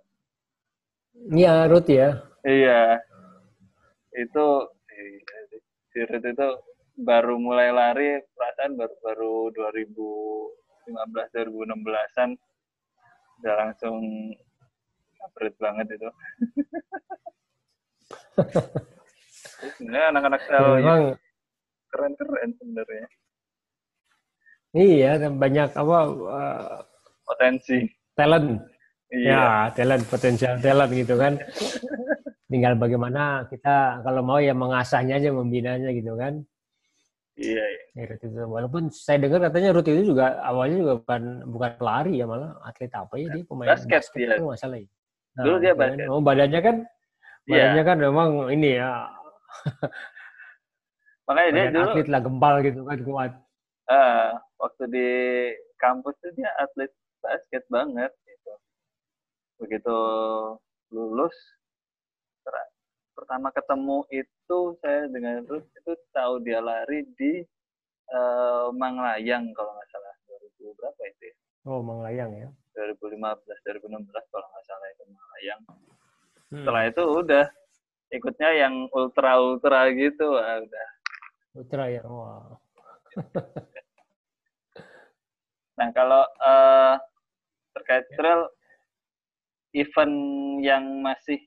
iya 1.32 1.68
Ruth 1.68 1.88
ya 1.88 2.20
iya 2.44 3.00
itu 4.16 4.46
si 5.92 5.98
Ruth 6.04 6.26
itu 6.26 6.48
baru 6.98 7.38
mulai 7.38 7.70
lari 7.70 8.18
perasaan 8.34 8.74
baru 8.74 8.94
baru 9.02 9.34
2015 9.54 10.90
2016an 10.90 12.30
udah 13.38 13.54
langsung 13.54 14.02
upgrade 15.22 15.58
banget 15.62 15.86
itu. 15.94 16.08
Sebenarnya 19.78 20.06
anak-anak 20.14 20.40
Ya, 20.48 20.58
sel 20.58 20.66
memang 20.82 21.02
keren-keren 21.88 22.50
sebenarnya. 22.58 23.06
iya 24.76 25.16
dan 25.16 25.40
banyak 25.40 25.72
apa 25.72 25.98
eh, 26.12 26.76
Potensi. 27.28 27.84
talent 28.16 28.64
Iya. 29.08 29.32
ya 29.32 29.42
talent 29.72 30.04
potensial 30.04 30.56
talent 30.58 30.90
gitu 30.90 31.14
kan 31.14 31.36
tinggal 32.44 32.74
bagaimana 32.74 33.44
kita 33.46 34.00
kalau 34.00 34.20
mau 34.20 34.36
ya 34.36 34.52
mengasahnya 34.52 35.16
aja 35.16 35.30
membinanya 35.30 35.92
gitu 35.92 36.12
kan 36.14 36.40
Iya, 37.38 37.62
iya. 37.62 37.82
Ya, 37.94 38.18
itu. 38.18 38.26
walaupun 38.44 38.90
saya 38.90 39.22
dengar 39.22 39.46
katanya 39.46 39.70
Ruth 39.70 39.86
itu 39.86 40.10
juga 40.10 40.42
awalnya 40.42 40.76
juga 40.76 40.94
bukan 40.98 41.22
bukan 41.46 41.70
pelari 41.78 42.18
ya 42.18 42.26
malah 42.26 42.58
atlet 42.60 42.90
apa 42.90 43.14
ya 43.14 43.30
dia 43.30 43.44
pemain 43.46 43.70
Basket 43.70 44.02
dia. 44.10 44.34
kalau 44.34 44.50
nggak 44.50 44.58
salah 44.58 44.78
ya. 44.82 44.88
Dulu 45.38 45.56
dia 45.56 45.70
itu 45.70 45.78
basket. 45.78 46.06
Oh, 46.10 46.18
badannya 46.20 46.60
kan 46.60 46.76
Iya. 47.46 47.52
badannya 47.54 47.82
kan 47.86 47.96
memang 48.02 48.28
ini 48.50 48.70
ya 48.74 48.90
Makanya 51.24 51.48
dia 51.48 51.62
badan 51.62 51.74
dulu 51.74 51.90
atlet 51.92 52.08
lah 52.08 52.20
gembal 52.20 52.54
gitu 52.60 52.80
kan 52.82 52.98
kuat. 53.04 53.32
ah, 53.86 54.28
waktu 54.58 54.84
di 54.90 55.08
kampus 55.78 56.18
tuh 56.18 56.32
dia 56.34 56.50
atlet 56.58 56.90
basket 57.28 57.64
banget 57.68 58.12
gitu. 58.24 58.52
Begitu 59.60 59.96
lulus 60.88 61.36
pertama 63.18 63.50
ketemu 63.50 64.06
itu 64.08 64.58
saya 64.80 65.10
dengan 65.10 65.44
Ruth 65.44 65.66
itu 65.74 65.92
tahu 66.14 66.40
dia 66.40 66.62
lari 66.62 67.02
di 67.18 67.44
eh, 68.08 68.66
Manglayang 68.72 69.50
kalau 69.52 69.74
nggak 69.74 69.88
salah 69.90 70.14
2000 70.56 70.78
berapa 70.78 71.02
itu 71.12 71.22
ya? 71.28 71.36
Oh, 71.68 71.84
menglayang 71.84 72.30
ya. 72.38 72.48
2015 72.72 73.20
2016 73.20 74.32
kalau 74.32 74.46
nggak 74.48 74.64
salah 74.70 74.88
itu 74.94 75.02
Manglayang. 75.10 75.60
Hmm. 75.68 76.56
Setelah 76.62 76.82
itu 76.86 77.02
udah 77.04 77.44
ikutnya 78.08 78.50
yang 78.54 78.74
ultra 78.96 79.36
ultra 79.36 79.90
gitu 79.92 80.38
ah, 80.38 80.64
udah. 80.64 80.86
Putra 81.52 81.84
ya. 81.90 82.02
Wah. 82.06 82.56
Nah 85.78 85.88
kalau 85.94 86.22
eh, 86.26 86.94
terkait 87.78 88.04
trail 88.18 88.50
event 89.72 90.14
yang 90.60 90.82
masih 90.98 91.38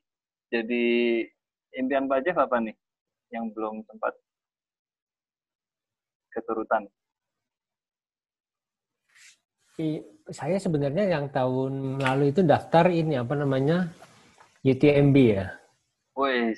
jadi 0.47 0.87
impian 1.75 2.07
Pak 2.07 2.23
Jeff 2.23 2.39
apa 2.39 2.63
nih 2.63 2.75
yang 3.31 3.51
belum 3.51 3.83
sempat 3.87 4.15
keturutan? 6.31 6.87
I- 9.79 10.03
saya 10.31 10.59
sebenarnya 10.61 11.11
yang 11.11 11.27
tahun 11.31 11.99
lalu 11.99 12.31
itu 12.31 12.43
daftar 12.45 12.87
ini 12.87 13.19
apa 13.19 13.33
namanya 13.35 13.91
UTMB 14.63 15.17
ya. 15.17 15.47
Wih. 16.15 16.55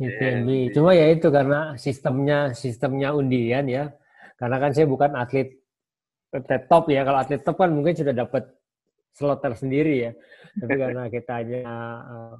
UTMB. 0.00 0.72
Cuma 0.72 0.96
ya 0.96 1.12
itu 1.12 1.28
karena 1.28 1.76
sistemnya 1.76 2.56
sistemnya 2.56 3.12
undian 3.12 3.68
ya. 3.68 3.92
Karena 4.40 4.56
kan 4.58 4.72
saya 4.72 4.88
bukan 4.88 5.12
atlet 5.14 5.63
atlet 6.34 6.64
top 6.66 6.90
ya. 6.90 7.06
Kalau 7.06 7.18
atlet 7.22 7.42
top 7.42 7.56
kan 7.56 7.70
mungkin 7.70 7.94
sudah 7.94 8.14
dapat 8.14 8.44
slot 9.14 9.40
tersendiri 9.40 10.10
ya. 10.10 10.12
Tapi 10.58 10.74
karena 10.82 11.02
kita 11.06 11.32
hanya 11.38 11.62
eh, 12.02 12.34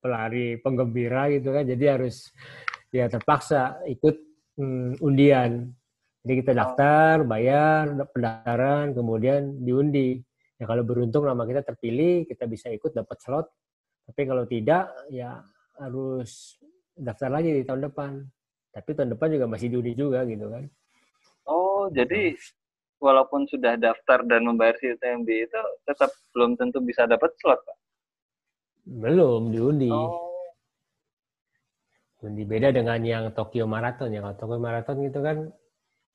pelari 0.00 0.46
penggembira 0.60 1.32
gitu 1.32 1.52
kan, 1.52 1.64
jadi 1.64 1.96
harus 1.96 2.32
ya 2.92 3.08
terpaksa 3.08 3.84
ikut 3.88 4.16
mm, 4.56 5.04
undian. 5.04 5.68
Jadi 6.24 6.34
kita 6.40 6.52
daftar, 6.56 7.20
bayar 7.28 8.08
pendaftaran, 8.08 8.96
kemudian 8.96 9.60
diundi. 9.60 10.24
Ya 10.56 10.64
kalau 10.64 10.80
beruntung 10.80 11.28
nama 11.28 11.44
kita 11.44 11.60
terpilih, 11.60 12.24
kita 12.24 12.48
bisa 12.48 12.72
ikut 12.72 12.96
dapat 12.96 13.20
slot. 13.20 13.46
Tapi 14.08 14.20
kalau 14.24 14.48
tidak, 14.48 14.88
ya 15.12 15.44
harus 15.76 16.56
daftar 16.96 17.28
lagi 17.28 17.52
di 17.52 17.62
tahun 17.68 17.92
depan. 17.92 18.24
Tapi 18.72 18.90
tahun 18.96 19.12
depan 19.14 19.28
juga 19.36 19.46
masih 19.52 19.68
diundi 19.68 19.92
juga 19.92 20.24
gitu 20.24 20.48
kan. 20.48 20.64
Oh 21.44 21.92
jadi 21.92 22.32
walaupun 22.98 23.46
sudah 23.46 23.74
daftar 23.74 24.22
dan 24.24 24.44
membayar 24.44 24.74
si 24.78 24.90
UTMB 24.90 25.28
itu 25.28 25.60
tetap 25.84 26.10
belum 26.32 26.54
tentu 26.54 26.78
bisa 26.78 27.04
dapat 27.04 27.34
slot 27.38 27.60
Pak? 27.60 27.76
Belum 28.84 29.48
diundi. 29.48 29.88
Oh. 29.88 30.20
Beda 32.24 32.72
dengan 32.72 32.96
yang 33.04 33.24
Tokyo 33.36 33.68
Marathon 33.68 34.08
ya. 34.08 34.24
Kalau 34.24 34.36
Tokyo 34.36 34.56
Marathon 34.56 34.96
gitu 35.04 35.20
kan 35.20 35.44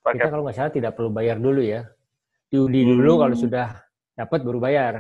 Pakai 0.02 0.16
kita 0.18 0.28
kalau 0.32 0.42
nggak 0.42 0.58
salah 0.58 0.74
tidak 0.74 0.92
perlu 0.98 1.10
bayar 1.10 1.38
dulu 1.38 1.62
ya. 1.62 1.86
Diundi 2.50 2.82
dulu 2.82 3.14
Hmm. 3.14 3.22
kalau 3.22 3.36
sudah 3.38 3.68
dapat 4.18 4.40
baru 4.42 4.58
bayar. 4.58 4.94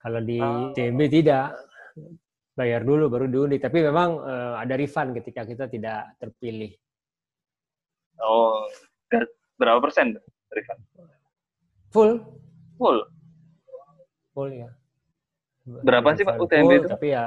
Kalau 0.00 0.20
di 0.24 0.40
Oh. 0.40 0.72
TMB 0.72 1.00
tidak 1.12 1.52
bayar 2.52 2.80
dulu 2.80 3.12
baru 3.12 3.28
diundi. 3.28 3.60
Tapi 3.60 3.84
memang 3.84 4.24
eh, 4.24 4.54
ada 4.56 4.74
refund 4.74 5.12
ketika 5.20 5.44
kita 5.44 5.68
tidak 5.68 6.16
terpilih. 6.16 6.72
oh 8.22 8.68
ber- 9.10 9.34
berapa 9.58 9.82
persen 9.82 10.14
refund? 10.52 10.80
Full, 11.92 12.12
Full. 12.76 12.98
full 14.32 14.50
ya. 14.52 14.70
Berapa 15.62 16.16
sih, 16.16 16.24
Pak, 16.24 16.40
UTMB 16.40 16.64
full, 16.64 16.78
itu? 16.80 16.88
Tapi 16.88 17.06
ya 17.12 17.24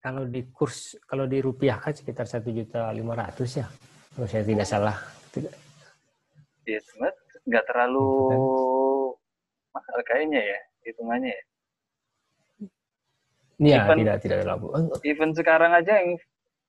kalau 0.00 0.24
di 0.24 0.48
kurs 0.48 0.96
kalau 1.04 1.28
di 1.28 1.38
rupiah 1.44 1.76
kan 1.76 1.92
sekitar 1.92 2.24
satu 2.24 2.48
juta 2.50 2.88
lima 2.90 3.12
ratus 3.14 3.60
ya. 3.60 3.66
Kalau 4.10 4.26
saya 4.26 4.42
tidak 4.42 4.66
salah. 4.66 4.96
Tidak- 5.30 5.68
Iya 6.60 6.78
sebenarnya 6.86 7.16
nggak 7.50 7.64
terlalu 7.66 8.08
mahal 9.72 9.98
kayaknya 10.04 10.40
ya 10.44 10.58
hitungannya 10.84 11.32
ya. 11.32 11.42
Iya, 13.60 13.80
tidak 13.92 14.16
tidak 14.24 14.38
terlalu. 14.44 14.66
Event 15.04 15.34
sekarang 15.36 15.72
aja 15.76 15.92
yang 16.00 16.16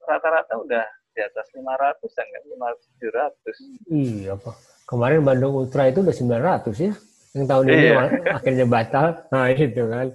rata-rata 0.04 0.60
udah 0.60 0.86
di 1.12 1.21
atas 1.21 1.47
500 1.52 2.00
kan, 2.15 2.41
500 2.47 2.88
700. 2.97 3.56
Iya, 3.88 4.34
Pak. 4.36 4.56
Kemarin 4.86 5.21
Bandung 5.21 5.54
Ultra 5.56 5.88
itu 5.88 6.00
udah 6.00 6.15
900 6.15 6.76
ya. 6.78 6.93
Yang 7.32 7.45
tahun 7.47 7.65
ini 7.65 7.78
Iya. 7.78 7.93
malah 7.93 8.12
akhirnya 8.36 8.65
batal. 8.65 9.08
Nah, 9.30 9.45
itu 9.50 9.84
kan. 9.88 10.08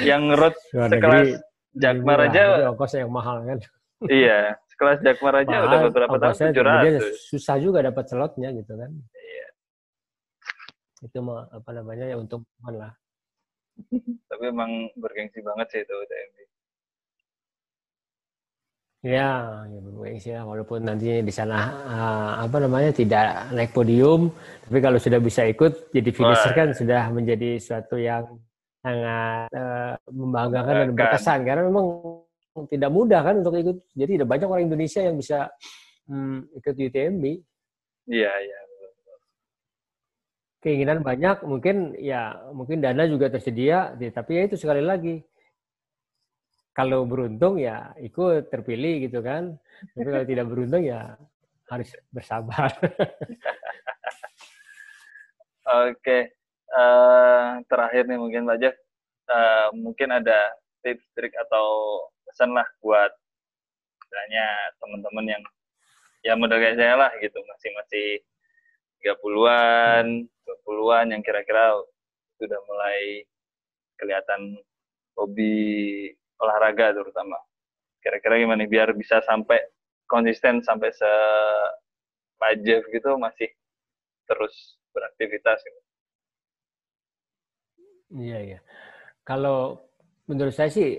Yang 0.00 0.22
road 0.34 0.54
Luar 0.74 0.88
sekelas 0.88 1.28
Jakmar 1.70 2.18
murah, 2.18 2.26
aja 2.26 2.42
ongkosnya 2.66 3.00
yang 3.00 3.12
mahal 3.12 3.36
kan. 3.44 3.58
iya, 4.10 4.38
sekelas 4.66 4.98
Jakmar 5.00 5.34
aja 5.38 5.54
udah 5.60 5.70
Mahal, 5.70 5.86
beberapa 5.86 6.10
tahun 6.10 6.22
ongkosnya 6.26 6.48
kemudian 6.50 6.94
700. 6.98 7.30
susah 7.30 7.56
juga 7.58 7.78
dapat 7.80 8.04
slotnya 8.06 8.48
gitu 8.50 8.72
kan. 8.74 8.90
Iya. 9.14 9.46
Itu 11.00 11.18
mah 11.22 11.46
apa 11.48 11.70
namanya 11.70 12.04
ya 12.06 12.16
untuk 12.18 12.42
lah. 12.66 12.90
Tapi 14.26 14.44
emang 14.44 14.90
bergengsi 14.98 15.38
banget 15.40 15.66
sih 15.70 15.80
itu 15.80 15.94
UTMB. 15.94 16.36
Ya, 19.00 19.64
ya 19.64 19.80
lah 20.36 20.44
walaupun 20.44 20.84
nanti 20.84 21.24
di 21.24 21.32
sana 21.32 21.72
ah, 21.88 22.30
apa 22.44 22.60
namanya 22.60 22.92
tidak 22.92 23.48
naik 23.56 23.72
podium, 23.72 24.28
tapi 24.68 24.76
kalau 24.84 25.00
sudah 25.00 25.16
bisa 25.16 25.48
ikut 25.48 25.88
jadi 25.88 26.10
finisher 26.12 26.52
kan 26.52 26.76
sudah 26.76 27.08
menjadi 27.08 27.56
suatu 27.56 27.96
yang 27.96 28.28
sangat 28.84 29.48
eh, 29.56 29.96
membanggakan 30.12 30.74
dan 30.84 30.90
berkesan 30.92 31.38
karena 31.48 31.62
memang 31.72 31.86
tidak 32.68 32.90
mudah 32.92 33.24
kan 33.24 33.40
untuk 33.40 33.56
ikut. 33.56 33.80
Jadi 33.96 34.20
ada 34.20 34.26
banyak 34.28 34.48
orang 34.52 34.68
Indonesia 34.68 35.00
yang 35.00 35.16
bisa 35.16 35.48
hmm, 36.04 36.60
ikut 36.60 36.74
UTMB. 36.76 37.24
Iya, 38.04 38.32
iya. 38.36 38.58
Keinginan 40.60 41.00
banyak, 41.00 41.40
mungkin 41.48 41.96
ya 41.96 42.36
mungkin 42.52 42.84
dana 42.84 43.08
juga 43.08 43.32
tersedia, 43.32 43.96
ya, 43.96 44.10
tapi 44.12 44.36
ya 44.36 44.42
itu 44.44 44.60
sekali 44.60 44.84
lagi 44.84 45.24
kalau 46.70 47.02
beruntung 47.06 47.58
ya 47.58 47.90
ikut 47.98 48.48
terpilih 48.50 49.10
gitu 49.10 49.20
kan. 49.20 49.58
Tapi 49.96 50.08
kalau 50.08 50.26
tidak 50.26 50.46
beruntung 50.46 50.82
ya 50.86 51.18
harus 51.70 51.90
bersabar. 52.10 52.70
Oke, 55.86 56.34
eh, 56.66 57.48
terakhir 57.70 58.10
nih 58.10 58.18
mungkin 58.18 58.42
Pak 58.42 58.58
Jeff, 58.58 58.74
eh, 59.30 59.68
mungkin 59.78 60.10
ada 60.10 60.50
tips, 60.82 61.06
trik 61.14 61.34
atau 61.38 61.66
pesan 62.26 62.50
lah 62.50 62.66
buat 62.82 63.14
misalnya 64.02 64.46
teman-teman 64.82 65.26
yang 65.38 65.42
ya 66.26 66.34
model 66.34 66.58
kayak 66.58 66.74
saya 66.74 66.98
lah 66.98 67.12
gitu, 67.22 67.38
masih 67.38 67.70
masih 67.78 68.08
30-an, 68.98 70.26
20-an 70.66 71.06
yang 71.14 71.22
kira-kira 71.22 71.78
sudah 72.42 72.58
mulai 72.66 73.22
kelihatan 73.94 74.58
hobi 75.14 76.10
olahraga 76.40 76.96
terutama. 76.96 77.36
Kira-kira 78.00 78.40
gimana 78.40 78.64
biar 78.64 78.96
bisa 78.96 79.20
sampai 79.20 79.60
konsisten 80.08 80.64
sampai 80.64 80.90
se 80.90 81.12
Jeff 82.64 82.82
gitu 82.88 83.20
masih 83.20 83.52
terus 84.24 84.80
beraktivitas 84.96 85.60
gitu. 85.60 85.80
Iya, 88.16 88.38
iya. 88.42 88.58
Kalau 89.22 89.86
menurut 90.26 90.56
saya 90.56 90.72
sih 90.72 90.98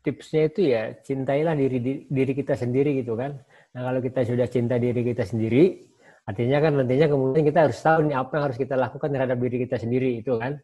tipsnya 0.00 0.46
itu 0.46 0.60
ya 0.70 0.94
cintailah 1.02 1.58
diri 1.58 2.06
diri 2.06 2.32
kita 2.32 2.54
sendiri 2.54 3.02
gitu 3.02 3.18
kan. 3.18 3.36
Nah 3.74 3.80
kalau 3.92 4.00
kita 4.00 4.22
sudah 4.22 4.46
cinta 4.46 4.78
diri 4.78 5.02
kita 5.02 5.26
sendiri, 5.26 5.84
artinya 6.24 6.62
kan 6.62 6.72
nantinya 6.80 7.10
kemudian 7.10 7.44
kita 7.44 7.68
harus 7.68 7.78
tahu 7.82 8.06
nih 8.06 8.16
apa 8.16 8.32
yang 8.38 8.44
harus 8.48 8.58
kita 8.62 8.74
lakukan 8.78 9.10
terhadap 9.10 9.36
diri 9.42 9.56
kita 9.66 9.76
sendiri 9.76 10.08
itu 10.22 10.32
kan. 10.38 10.56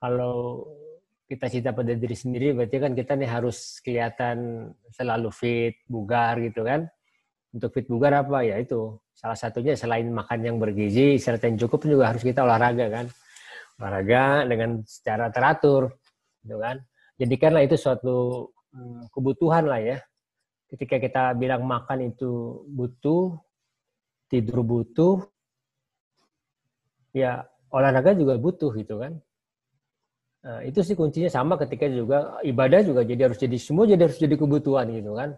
Kalau 0.00 0.64
kita 1.34 1.46
cinta 1.50 1.70
pada 1.74 1.92
diri 1.92 2.16
sendiri, 2.16 2.54
berarti 2.54 2.76
kan 2.78 2.92
kita 2.94 3.12
nih 3.18 3.30
harus 3.30 3.82
kelihatan 3.82 4.70
selalu 4.94 5.30
fit, 5.34 5.74
bugar 5.90 6.38
gitu 6.40 6.62
kan. 6.62 6.86
Untuk 7.54 7.70
fit 7.74 7.86
bugar 7.86 8.14
apa 8.22 8.42
ya 8.46 8.58
itu 8.58 8.98
salah 9.14 9.38
satunya 9.38 9.74
selain 9.74 10.10
makan 10.10 10.40
yang 10.42 10.56
bergizi, 10.62 11.18
istirahat 11.18 11.46
yang 11.46 11.58
cukup 11.66 11.86
juga 11.86 12.14
harus 12.14 12.22
kita 12.22 12.42
olahraga 12.42 12.86
kan. 12.90 13.06
Olahraga 13.78 14.46
dengan 14.46 14.70
secara 14.86 15.30
teratur, 15.34 15.90
gitu 16.42 16.58
kan 16.62 16.78
jadikanlah 17.18 17.62
itu 17.66 17.76
suatu 17.78 18.48
hmm, 18.74 19.10
kebutuhan 19.14 19.64
lah 19.66 19.80
ya. 19.80 19.98
Ketika 20.70 20.98
kita 20.98 21.22
bilang 21.38 21.62
makan 21.62 22.10
itu 22.10 22.64
butuh, 22.66 23.38
tidur 24.26 24.66
butuh, 24.66 25.22
ya 27.14 27.46
olahraga 27.70 28.16
juga 28.18 28.34
butuh 28.40 28.74
gitu 28.74 28.98
kan. 28.98 29.22
Nah, 30.44 30.60
itu 30.60 30.84
sih 30.84 30.92
kuncinya 30.92 31.32
sama 31.32 31.56
ketika 31.56 31.88
juga 31.88 32.36
ibadah 32.44 32.84
juga 32.84 33.00
jadi 33.00 33.32
harus 33.32 33.40
jadi 33.40 33.56
semua 33.56 33.88
jadi 33.88 34.04
harus 34.04 34.20
jadi 34.20 34.36
kebutuhan 34.36 34.92
gitu 34.92 35.16
kan. 35.16 35.32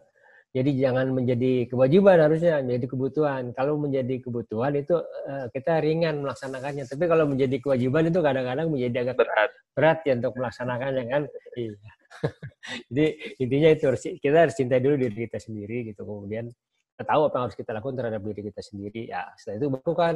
Jadi 0.50 0.72
jangan 0.80 1.12
menjadi 1.12 1.68
kewajiban 1.68 2.16
harusnya 2.16 2.64
menjadi 2.64 2.86
kebutuhan. 2.88 3.42
Kalau 3.52 3.76
menjadi 3.76 4.24
kebutuhan 4.24 4.72
itu 4.72 4.96
uh, 5.04 5.46
kita 5.52 5.84
ringan 5.84 6.24
melaksanakannya. 6.24 6.88
Tapi 6.88 7.04
kalau 7.06 7.28
menjadi 7.28 7.60
kewajiban 7.60 8.08
itu 8.08 8.18
kadang-kadang 8.24 8.72
menjadi 8.72 9.04
agak 9.04 9.16
berat, 9.20 9.50
berat 9.76 9.98
ya 10.08 10.12
untuk 10.16 10.32
melaksanakannya 10.40 11.04
kan. 11.12 11.22
Iya. 11.60 11.76
Jadi 12.88 13.06
intinya 13.36 13.68
itu 13.68 13.84
harus 13.84 14.02
kita 14.08 14.36
harus 14.48 14.54
cintai 14.56 14.80
dulu 14.80 14.96
diri 14.96 15.28
kita 15.28 15.38
sendiri 15.38 15.92
gitu. 15.92 16.02
Kemudian 16.08 16.48
kita 16.96 17.04
tahu 17.04 17.20
apa 17.28 17.34
yang 17.36 17.44
harus 17.52 17.58
kita 17.60 17.70
lakukan 17.76 17.94
terhadap 18.00 18.20
diri 18.24 18.42
kita 18.48 18.62
sendiri. 18.64 19.02
Ya 19.12 19.22
setelah 19.36 19.56
itu 19.60 19.66
baru 19.76 19.92
kan 19.92 20.14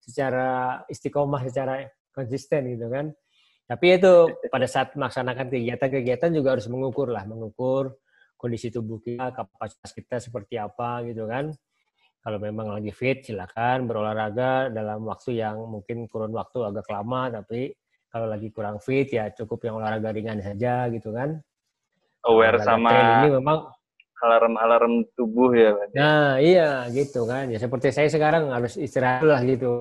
secara 0.00 0.48
istiqomah, 0.88 1.42
secara 1.52 1.84
konsisten 2.16 2.80
gitu 2.80 2.88
kan. 2.88 3.12
Tapi 3.72 3.96
itu 3.96 4.28
pada 4.52 4.68
saat 4.68 4.92
melaksanakan 4.92 5.48
kegiatan-kegiatan 5.48 6.28
juga 6.28 6.60
harus 6.60 6.68
mengukur 6.68 7.08
lah, 7.08 7.24
mengukur 7.24 7.96
kondisi 8.36 8.68
tubuh 8.68 9.00
kita, 9.00 9.32
kapasitas 9.32 9.96
kita 9.96 10.20
seperti 10.20 10.60
apa 10.60 11.00
gitu 11.08 11.24
kan. 11.24 11.48
Kalau 12.20 12.36
memang 12.36 12.68
lagi 12.68 12.92
fit, 12.92 13.24
silakan 13.24 13.88
berolahraga 13.88 14.68
dalam 14.68 15.08
waktu 15.08 15.40
yang 15.40 15.56
mungkin 15.64 16.04
kurun 16.04 16.36
waktu 16.36 16.68
agak 16.68 16.84
lama, 16.92 17.32
tapi 17.32 17.72
kalau 18.12 18.28
lagi 18.28 18.52
kurang 18.52 18.76
fit 18.76 19.08
ya 19.08 19.32
cukup 19.32 19.64
yang 19.64 19.80
olahraga 19.80 20.12
ringan 20.12 20.44
saja 20.44 20.92
gitu 20.92 21.08
kan. 21.16 21.40
Aware 22.28 22.60
olahraga 22.60 22.68
sama 22.76 22.92
ini 22.92 23.28
memang 23.40 23.72
alarm-alarm 24.20 25.16
tubuh 25.16 25.56
ya. 25.56 25.72
Nah 25.96 26.36
iya 26.44 26.92
gitu 26.92 27.24
kan. 27.24 27.48
Ya 27.48 27.56
seperti 27.56 27.88
saya 27.88 28.12
sekarang 28.12 28.52
harus 28.52 28.76
istirahat 28.76 29.24
lah 29.24 29.40
gitu 29.48 29.80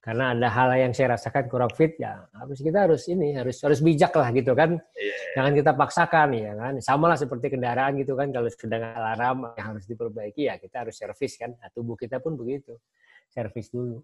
karena 0.00 0.32
ada 0.32 0.48
hal 0.48 0.72
yang 0.80 0.92
saya 0.96 1.12
rasakan 1.12 1.44
kurang 1.52 1.68
fit 1.76 1.92
ya 2.00 2.24
harus 2.32 2.64
kita 2.64 2.88
harus 2.88 3.04
ini 3.12 3.36
harus 3.36 3.60
harus 3.60 3.84
bijak 3.84 4.16
lah 4.16 4.32
gitu 4.32 4.56
kan. 4.56 4.80
Yeah. 4.96 5.36
jangan 5.36 5.52
kita 5.52 5.70
paksakan 5.76 6.28
ya 6.32 6.52
kan. 6.56 6.74
Sama 6.80 7.12
lah 7.12 7.20
seperti 7.20 7.52
kendaraan 7.52 8.00
gitu 8.00 8.16
kan. 8.16 8.32
Kalau 8.32 8.48
sudah 8.48 8.96
alarm 8.96 9.52
yang 9.60 9.76
harus 9.76 9.84
diperbaiki 9.84 10.48
ya 10.48 10.56
kita 10.56 10.88
harus 10.88 10.96
servis 10.96 11.36
kan. 11.36 11.52
Nah, 11.52 11.68
tubuh 11.76 12.00
kita 12.00 12.16
pun 12.16 12.32
begitu. 12.32 12.80
Servis 13.28 13.68
dulu. 13.68 14.00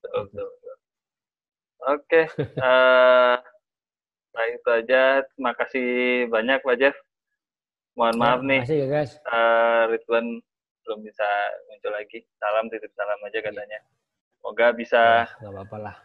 Oke 0.00 0.40
okay. 1.84 2.24
uh, 2.64 3.36
eh, 3.36 3.36
nah 4.32 4.44
itu 4.48 4.68
aja. 4.72 5.02
Terima 5.28 5.52
kasih 5.60 5.88
banyak 6.32 6.64
Pak 6.64 6.76
Jeff. 6.80 6.96
Mohon 8.00 8.16
ya, 8.16 8.20
maaf 8.24 8.40
nih 8.40 8.60
kasih, 8.64 8.78
ya, 8.80 8.86
guys. 8.88 9.12
Uh, 9.28 9.82
Ridwan 9.92 10.26
belum 10.88 10.98
bisa 11.04 11.28
muncul 11.68 11.92
lagi. 11.92 12.24
Salam 12.40 12.72
titip 12.72 12.96
salam 12.96 13.20
aja 13.28 13.44
katanya. 13.44 13.76
yeah. 13.76 13.99
Semoga 14.40 14.72
bisa 14.72 15.28
ya, 15.28 15.48
apa-apa 15.52 15.76
lah. 15.76 15.96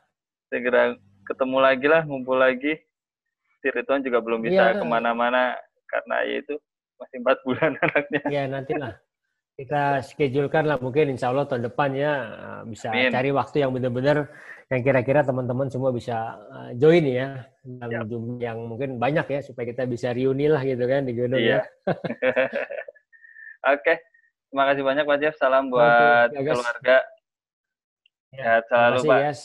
segera 0.51 0.91
ketemu 1.23 1.57
lagi 1.63 1.87
lah, 1.87 2.03
ngumpul 2.03 2.35
lagi. 2.35 2.75
Si 3.63 3.71
Ridwan 3.71 4.03
juga 4.03 4.19
belum 4.19 4.43
bisa 4.43 4.75
ya. 4.75 4.77
ke 4.77 4.83
mana-mana 4.83 5.55
karena 5.87 6.27
ya 6.27 6.43
itu 6.43 6.59
masih 6.99 7.17
empat 7.23 7.37
bulan 7.47 7.71
anaknya. 7.87 8.21
Ya 8.27 8.43
nanti 8.51 8.75
lah. 8.75 8.99
Kita 9.55 10.03
schedulekan 10.03 10.67
lah 10.67 10.75
mungkin 10.83 11.15
insya 11.15 11.31
Allah 11.31 11.47
tahun 11.47 11.71
depan 11.71 11.95
ya 11.95 12.11
eh, 12.27 12.61
bisa 12.67 12.91
Amin. 12.91 13.07
cari 13.07 13.31
waktu 13.31 13.63
yang 13.63 13.71
benar-benar 13.71 14.27
yang 14.67 14.81
kira-kira 14.83 15.23
teman-teman 15.23 15.71
semua 15.71 15.95
bisa 15.95 16.35
eh, 16.51 16.69
join 16.75 17.07
ya 17.07 17.39
dalam 17.63 18.03
yep. 18.03 18.11
jumlah 18.11 18.43
yang 18.43 18.59
mungkin 18.67 18.99
banyak 18.99 19.23
ya 19.31 19.39
supaya 19.39 19.71
kita 19.71 19.87
bisa 19.87 20.11
reuni 20.11 20.51
lah 20.51 20.59
gitu 20.59 20.83
kan 20.83 21.07
di 21.07 21.15
gunung 21.15 21.39
iya. 21.39 21.63
ya. 21.63 21.95
Oke, 23.79 24.03
terima 24.51 24.67
kasih 24.67 24.83
banyak 24.83 25.07
Pak 25.07 25.17
Jeff. 25.23 25.35
Salam 25.39 25.71
buat 25.71 26.35
okay, 26.35 26.43
keluarga. 26.43 26.99
Ya, 28.35 28.59
selalu, 28.67 28.99
Pak. 29.07 29.19
Yes. 29.31 29.41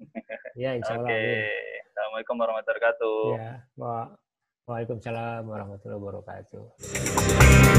Ya, 0.56 0.72
insya 0.72 0.96
Allah. 0.96 1.08
Oke. 1.08 1.52
Assalamualaikum 1.92 2.36
warahmatullahi 2.40 2.80
wabarakatuh. 2.80 3.20
Ya, 3.36 3.52
Waalaikumsalam 4.66 5.42
warahmatullahi 5.46 6.00
wabarakatuh. 6.00 7.75